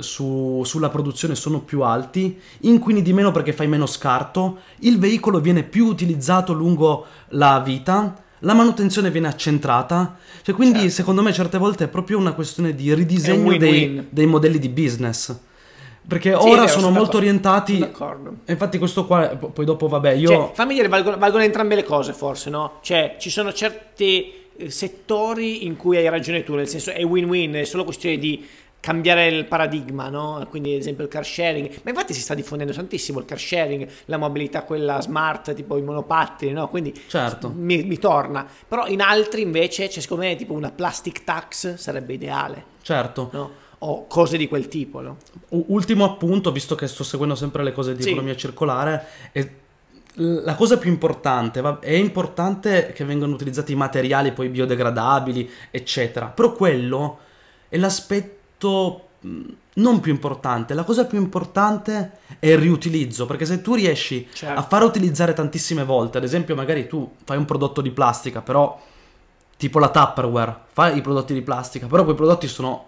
su, 0.00 0.62
sulla 0.64 0.88
produzione 0.88 1.34
sono 1.34 1.60
più 1.60 1.82
alti, 1.82 2.38
inquini 2.60 3.02
di 3.02 3.12
meno 3.12 3.30
perché 3.30 3.52
fai 3.52 3.68
meno 3.68 3.86
scarto, 3.86 4.58
il 4.80 4.98
veicolo 4.98 5.40
viene 5.40 5.62
più 5.62 5.86
utilizzato 5.86 6.52
lungo 6.52 7.06
la 7.30 7.60
vita, 7.60 8.24
la 8.40 8.54
manutenzione 8.54 9.10
viene 9.10 9.28
accentrata, 9.28 10.16
cioè 10.42 10.54
quindi 10.54 10.78
certo. 10.80 10.94
secondo 10.94 11.22
me 11.22 11.32
certe 11.32 11.58
volte 11.58 11.84
è 11.84 11.88
proprio 11.88 12.18
una 12.18 12.32
questione 12.32 12.74
di 12.74 12.94
ridisegno 12.94 13.56
dei, 13.56 14.06
dei, 14.08 14.26
modelli 14.26 14.58
di 14.58 14.68
business. 14.68 15.36
Perché 16.06 16.30
sì, 16.38 16.48
ora 16.48 16.68
sono, 16.68 16.82
sono 16.82 16.90
molto 16.90 17.16
orientati. 17.16 17.78
D'accordo. 17.78 18.36
Infatti, 18.46 18.78
questo 18.78 19.06
qua, 19.06 19.26
poi 19.26 19.64
dopo, 19.64 19.88
vabbè, 19.88 20.12
io. 20.12 20.28
Cioè, 20.28 20.50
fammi 20.54 20.74
dire, 20.74 20.86
valgono, 20.86 21.18
valgono 21.18 21.42
entrambe 21.42 21.74
le 21.74 21.82
cose, 21.82 22.12
forse, 22.12 22.48
no? 22.48 22.78
Cioè, 22.80 23.16
ci 23.18 23.28
sono 23.28 23.52
certi 23.52 24.32
eh, 24.56 24.70
settori 24.70 25.66
in 25.66 25.76
cui 25.76 25.96
hai 25.96 26.08
ragione 26.08 26.44
tu, 26.44 26.54
nel 26.54 26.68
senso 26.68 26.92
è 26.92 27.04
win-win, 27.04 27.54
è 27.54 27.64
solo 27.64 27.82
questione 27.82 28.18
di 28.18 28.46
cambiare 28.86 29.26
il 29.26 29.46
paradigma, 29.46 30.08
no? 30.08 30.46
Quindi 30.48 30.72
ad 30.72 30.78
esempio 30.78 31.02
il 31.02 31.10
car 31.10 31.26
sharing, 31.26 31.80
ma 31.82 31.90
infatti 31.90 32.14
si 32.14 32.20
sta 32.20 32.34
diffondendo 32.34 32.72
tantissimo 32.72 33.18
il 33.18 33.24
car 33.24 33.36
sharing, 33.36 33.88
la 34.04 34.16
mobilità 34.16 34.62
quella 34.62 35.00
smart, 35.00 35.54
tipo 35.54 35.76
i 35.76 35.82
monopattini, 35.82 36.52
no? 36.52 36.68
Quindi 36.68 36.94
certo. 37.08 37.52
mi, 37.52 37.82
mi, 37.82 37.98
torna. 37.98 38.46
Però 38.68 38.86
in 38.86 39.00
altri 39.00 39.42
invece, 39.42 39.88
c'è 39.88 39.98
secondo 39.98 40.22
me 40.22 40.36
tipo 40.36 40.52
una 40.52 40.70
plastic 40.70 41.24
tax 41.24 41.74
sarebbe 41.74 42.12
ideale. 42.12 42.64
Certo. 42.82 43.28
No? 43.32 43.50
O 43.78 44.06
cose 44.06 44.36
di 44.36 44.46
quel 44.46 44.68
tipo, 44.68 45.00
no? 45.00 45.16
Ultimo 45.48 46.04
appunto, 46.04 46.52
visto 46.52 46.76
che 46.76 46.86
sto 46.86 47.02
seguendo 47.02 47.34
sempre 47.34 47.64
le 47.64 47.72
cose 47.72 47.92
di 47.92 48.02
sì. 48.02 48.10
economia 48.10 48.36
circolare, 48.36 49.04
la 50.14 50.54
cosa 50.54 50.78
più 50.78 50.90
importante, 50.90 51.60
è 51.80 51.94
importante 51.94 52.92
che 52.94 53.04
vengano 53.04 53.34
utilizzati 53.34 53.74
materiali 53.74 54.30
poi 54.30 54.48
biodegradabili, 54.48 55.50
eccetera, 55.72 56.26
però 56.26 56.52
quello 56.52 57.18
è 57.68 57.76
l'aspetto 57.78 58.35
aspetto 58.56 59.08
mm, 59.26 59.44
non 59.74 60.00
più 60.00 60.10
importante, 60.10 60.72
la 60.72 60.84
cosa 60.84 61.04
più 61.04 61.18
importante 61.18 62.18
è 62.38 62.48
il 62.48 62.58
riutilizzo, 62.58 63.26
perché 63.26 63.44
se 63.44 63.60
tu 63.60 63.74
riesci 63.74 64.26
certo. 64.32 64.58
a 64.58 64.62
fare 64.62 64.84
utilizzare 64.84 65.34
tantissime 65.34 65.84
volte, 65.84 66.18
ad 66.18 66.24
esempio 66.24 66.54
magari 66.54 66.86
tu 66.86 67.12
fai 67.24 67.36
un 67.36 67.44
prodotto 67.44 67.82
di 67.82 67.90
plastica, 67.90 68.40
però 68.40 68.80
tipo 69.58 69.78
la 69.78 69.90
Tupperware, 69.90 70.60
fai 70.72 70.96
i 70.96 71.00
prodotti 71.02 71.34
di 71.34 71.42
plastica, 71.42 71.86
però 71.86 72.04
quei 72.04 72.16
prodotti 72.16 72.48
sono 72.48 72.86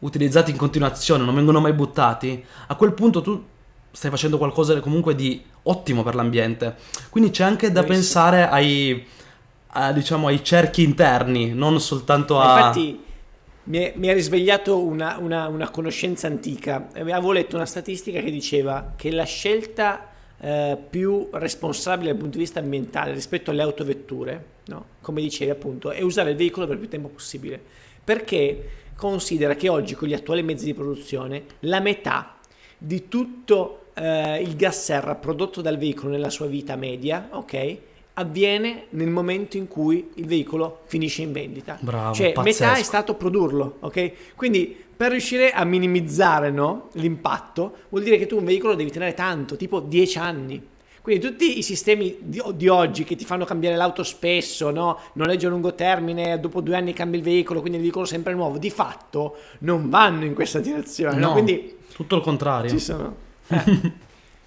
utilizzati 0.00 0.50
in 0.50 0.58
continuazione, 0.58 1.24
non 1.24 1.34
vengono 1.34 1.60
mai 1.60 1.72
buttati, 1.72 2.44
a 2.66 2.74
quel 2.74 2.92
punto 2.92 3.22
tu 3.22 3.42
stai 3.90 4.10
facendo 4.10 4.36
qualcosa 4.36 4.78
comunque 4.80 5.14
di 5.14 5.42
ottimo 5.62 6.02
per 6.02 6.14
l'ambiente. 6.14 6.76
Quindi 7.08 7.30
c'è 7.30 7.44
anche 7.44 7.72
da 7.72 7.80
Bellissimo. 7.80 7.94
pensare 7.94 8.46
ai, 8.46 9.06
a, 9.68 9.92
diciamo, 9.92 10.26
ai 10.26 10.44
cerchi 10.44 10.82
interni, 10.82 11.54
non 11.54 11.80
soltanto 11.80 12.38
a... 12.38 12.58
Infatti 12.58 13.04
mi 13.66 13.78
è, 13.78 13.92
mi 13.96 14.08
è 14.08 14.12
risvegliato 14.12 14.78
una, 14.78 15.18
una, 15.18 15.48
una, 15.48 15.70
conoscenza 15.70 16.26
antica. 16.26 16.88
Avevo 16.94 17.32
letto 17.32 17.56
una 17.56 17.66
statistica 17.66 18.20
che 18.20 18.30
diceva 18.30 18.92
che 18.96 19.10
la 19.10 19.24
scelta 19.24 20.08
eh, 20.38 20.76
più 20.88 21.28
responsabile 21.32 22.10
dal 22.10 22.18
punto 22.18 22.36
di 22.36 22.44
vista 22.44 22.60
ambientale 22.60 23.12
rispetto 23.12 23.50
alle 23.50 23.62
autovetture, 23.62 24.44
no? 24.66 24.84
come 25.00 25.20
dicevi 25.20 25.50
appunto, 25.50 25.90
è 25.90 26.00
usare 26.02 26.30
il 26.30 26.36
veicolo 26.36 26.66
per 26.66 26.78
più 26.78 26.88
tempo 26.88 27.08
possibile. 27.08 27.60
Perché 28.04 28.68
considera 28.96 29.54
che 29.56 29.68
oggi 29.68 29.94
con 29.94 30.08
gli 30.08 30.14
attuali 30.14 30.42
mezzi 30.42 30.64
di 30.64 30.74
produzione 30.74 31.44
la 31.60 31.80
metà 31.80 32.36
di 32.78 33.08
tutto 33.08 33.86
eh, 33.94 34.40
il 34.40 34.54
gas 34.54 34.84
serra 34.84 35.14
prodotto 35.16 35.60
dal 35.60 35.76
veicolo 35.76 36.12
nella 36.12 36.30
sua 36.30 36.46
vita 36.46 36.76
media, 36.76 37.28
ok? 37.32 37.78
Avviene 38.18 38.86
nel 38.90 39.08
momento 39.08 39.56
in 39.56 39.68
cui 39.68 40.10
il 40.14 40.26
veicolo 40.26 40.80
finisce 40.86 41.22
in 41.22 41.32
vendita. 41.32 41.76
Bravo, 41.80 42.14
cioè, 42.14 42.32
pazzesco. 42.32 42.64
metà 42.64 42.78
è 42.78 42.82
stato 42.82 43.14
produrlo, 43.14 43.76
ok? 43.80 44.12
Quindi 44.34 44.84
per 44.96 45.10
riuscire 45.10 45.52
a 45.52 45.64
minimizzare 45.64 46.50
no, 46.50 46.88
l'impatto, 46.92 47.76
vuol 47.90 48.02
dire 48.02 48.16
che 48.16 48.26
tu 48.26 48.38
un 48.38 48.44
veicolo 48.44 48.72
lo 48.72 48.78
devi 48.78 48.90
tenere 48.90 49.12
tanto, 49.12 49.56
tipo 49.56 49.80
10 49.80 50.18
anni. 50.18 50.68
Quindi 51.02 51.24
tutti 51.24 51.58
i 51.58 51.62
sistemi 51.62 52.16
di, 52.20 52.42
di 52.54 52.68
oggi 52.68 53.04
che 53.04 53.14
ti 53.14 53.24
fanno 53.24 53.44
cambiare 53.44 53.76
l'auto 53.76 54.02
spesso, 54.02 54.70
no? 54.70 54.98
noleggio 55.12 55.46
a 55.46 55.50
lungo 55.50 55.74
termine, 55.74 56.40
dopo 56.40 56.60
due 56.60 56.74
anni 56.74 56.94
cambi 56.94 57.18
il 57.18 57.22
veicolo, 57.22 57.60
quindi 57.60 57.76
il 57.76 57.84
veicolo 57.84 58.06
sempre 58.06 58.32
nuovo, 58.32 58.58
di 58.58 58.70
fatto 58.70 59.36
non 59.60 59.88
vanno 59.88 60.24
in 60.24 60.34
questa 60.34 60.58
direzione. 60.58 61.18
no? 61.18 61.26
No, 61.26 61.32
Quindi 61.32 61.76
tutto 61.94 62.16
il 62.16 62.22
contrario. 62.22 62.70
ci 62.70 62.80
sono. 62.80 63.14
eh. 63.46 64.04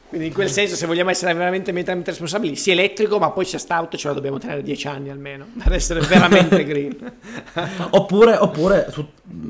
Quindi 0.10 0.28
in 0.28 0.34
quel 0.34 0.49
senso, 0.49 0.76
se 0.76 0.88
vogliamo 0.88 1.12
essere 1.12 1.34
veramente 1.36 1.72
mediamente 1.72 2.10
responsabili, 2.10 2.55
sia 2.55 2.74
elettrico, 2.74 3.20
ma 3.20 3.30
poi 3.30 3.45
c'è 3.45 3.60
auto 3.68 3.95
ce 3.95 4.07
la 4.07 4.16
dobbiamo 4.16 4.39
tenere 4.39 4.64
10 4.64 4.88
anni 4.88 5.10
almeno, 5.12 5.45
per 5.64 5.74
essere 5.74 5.99
veramente 6.01 6.66
green. 6.66 6.97
Oppure, 7.91 8.36
oppure 8.36 8.91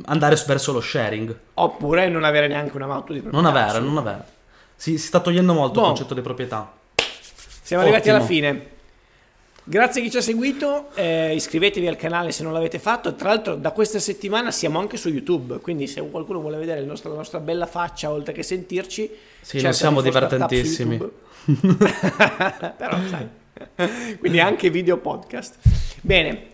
andare 0.05 0.38
verso 0.45 0.74
lo 0.74 0.82
sharing. 0.82 1.34
Oppure 1.53 2.10
non 2.10 2.26
avere 2.26 2.47
neanche 2.47 2.76
una 2.76 2.88
auto 2.93 3.14
di 3.14 3.22
proprietà. 3.22 3.49
Non 3.49 3.57
avere, 3.57 3.80
sì. 3.80 3.86
non 3.86 3.97
avere. 3.97 4.24
Si, 4.76 4.97
si 4.97 5.07
sta 5.07 5.22
togliendo 5.22 5.53
molto 5.53 5.80
Boh. 5.80 5.88
il 5.88 5.88
concetto 5.88 6.14
di 6.14 6.22
proprietà. 6.22 6.74
Siamo 7.62 7.84
arrivati 7.84 8.10
alla 8.10 8.20
Ottimo. 8.20 8.34
fine. 8.34 8.70
Grazie 9.70 10.01
a 10.01 10.03
chi 10.03 10.09
ci 10.09 10.17
ha 10.17 10.22
seguito, 10.22 10.89
eh, 10.95 11.36
iscrivetevi 11.36 11.88
al 11.88 11.95
canale 11.95 12.32
se 12.32 12.41
non 12.41 12.53
l'avete 12.53 12.80
fatto. 12.80 13.13
Tra 13.13 13.30
l'altro 13.30 13.53
da 13.53 13.70
questa 13.70 13.99
settimana 13.99 14.49
siamo 14.49 14.80
anche 14.80 14.97
su 14.97 15.09
YouTube, 15.09 15.59
quindi 15.59 15.86
se 15.86 16.01
qualcuno 16.09 16.39
vuole 16.39 16.57
vedere 16.57 16.82
nostro- 16.82 17.11
la 17.11 17.17
nostra 17.17 17.39
bella 17.39 17.67
faccia 17.67 18.09
oltre 18.09 18.34
che 18.34 18.41
sentirci... 18.41 19.11
Sì, 19.41 19.61
non 19.61 19.74
siamo 19.74 20.01
divertentissimi. 20.01 20.97
Però 21.78 22.97
sai, 23.09 24.17
quindi 24.17 24.39
anche 24.39 24.72
video 24.72 24.97
podcast. 24.97 25.57
Bene, 26.01 26.47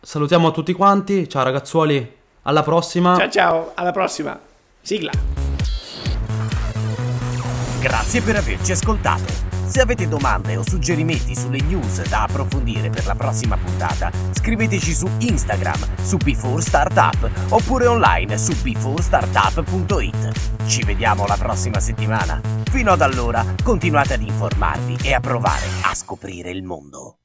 Salutiamo 0.00 0.50
tutti 0.50 0.72
quanti. 0.72 1.28
Ciao 1.28 1.44
ragazzuoli. 1.44 2.10
Alla 2.44 2.62
prossima. 2.62 3.18
ciao 3.18 3.30
ciao, 3.30 3.72
alla 3.74 3.92
prossima. 3.92 4.40
Sigla. 4.80 5.10
Grazie 7.80 8.22
per 8.22 8.36
averci 8.36 8.72
ascoltato. 8.72 9.51
Se 9.72 9.80
avete 9.80 10.06
domande 10.06 10.58
o 10.58 10.62
suggerimenti 10.62 11.34
sulle 11.34 11.62
news 11.62 12.06
da 12.06 12.24
approfondire 12.24 12.90
per 12.90 13.06
la 13.06 13.14
prossima 13.14 13.56
puntata, 13.56 14.12
scriveteci 14.32 14.92
su 14.92 15.08
Instagram 15.20 15.96
su 15.96 16.18
Before 16.18 16.60
Startup 16.60 17.30
oppure 17.48 17.86
online 17.86 18.36
su 18.36 18.54
beforestartup.it. 18.60 20.66
Ci 20.66 20.84
vediamo 20.84 21.24
la 21.24 21.38
prossima 21.38 21.80
settimana. 21.80 22.38
Fino 22.64 22.92
ad 22.92 23.00
allora, 23.00 23.46
continuate 23.62 24.12
ad 24.12 24.20
informarvi 24.20 24.98
e 25.04 25.14
a 25.14 25.20
provare 25.20 25.64
a 25.84 25.94
scoprire 25.94 26.50
il 26.50 26.62
mondo. 26.62 27.21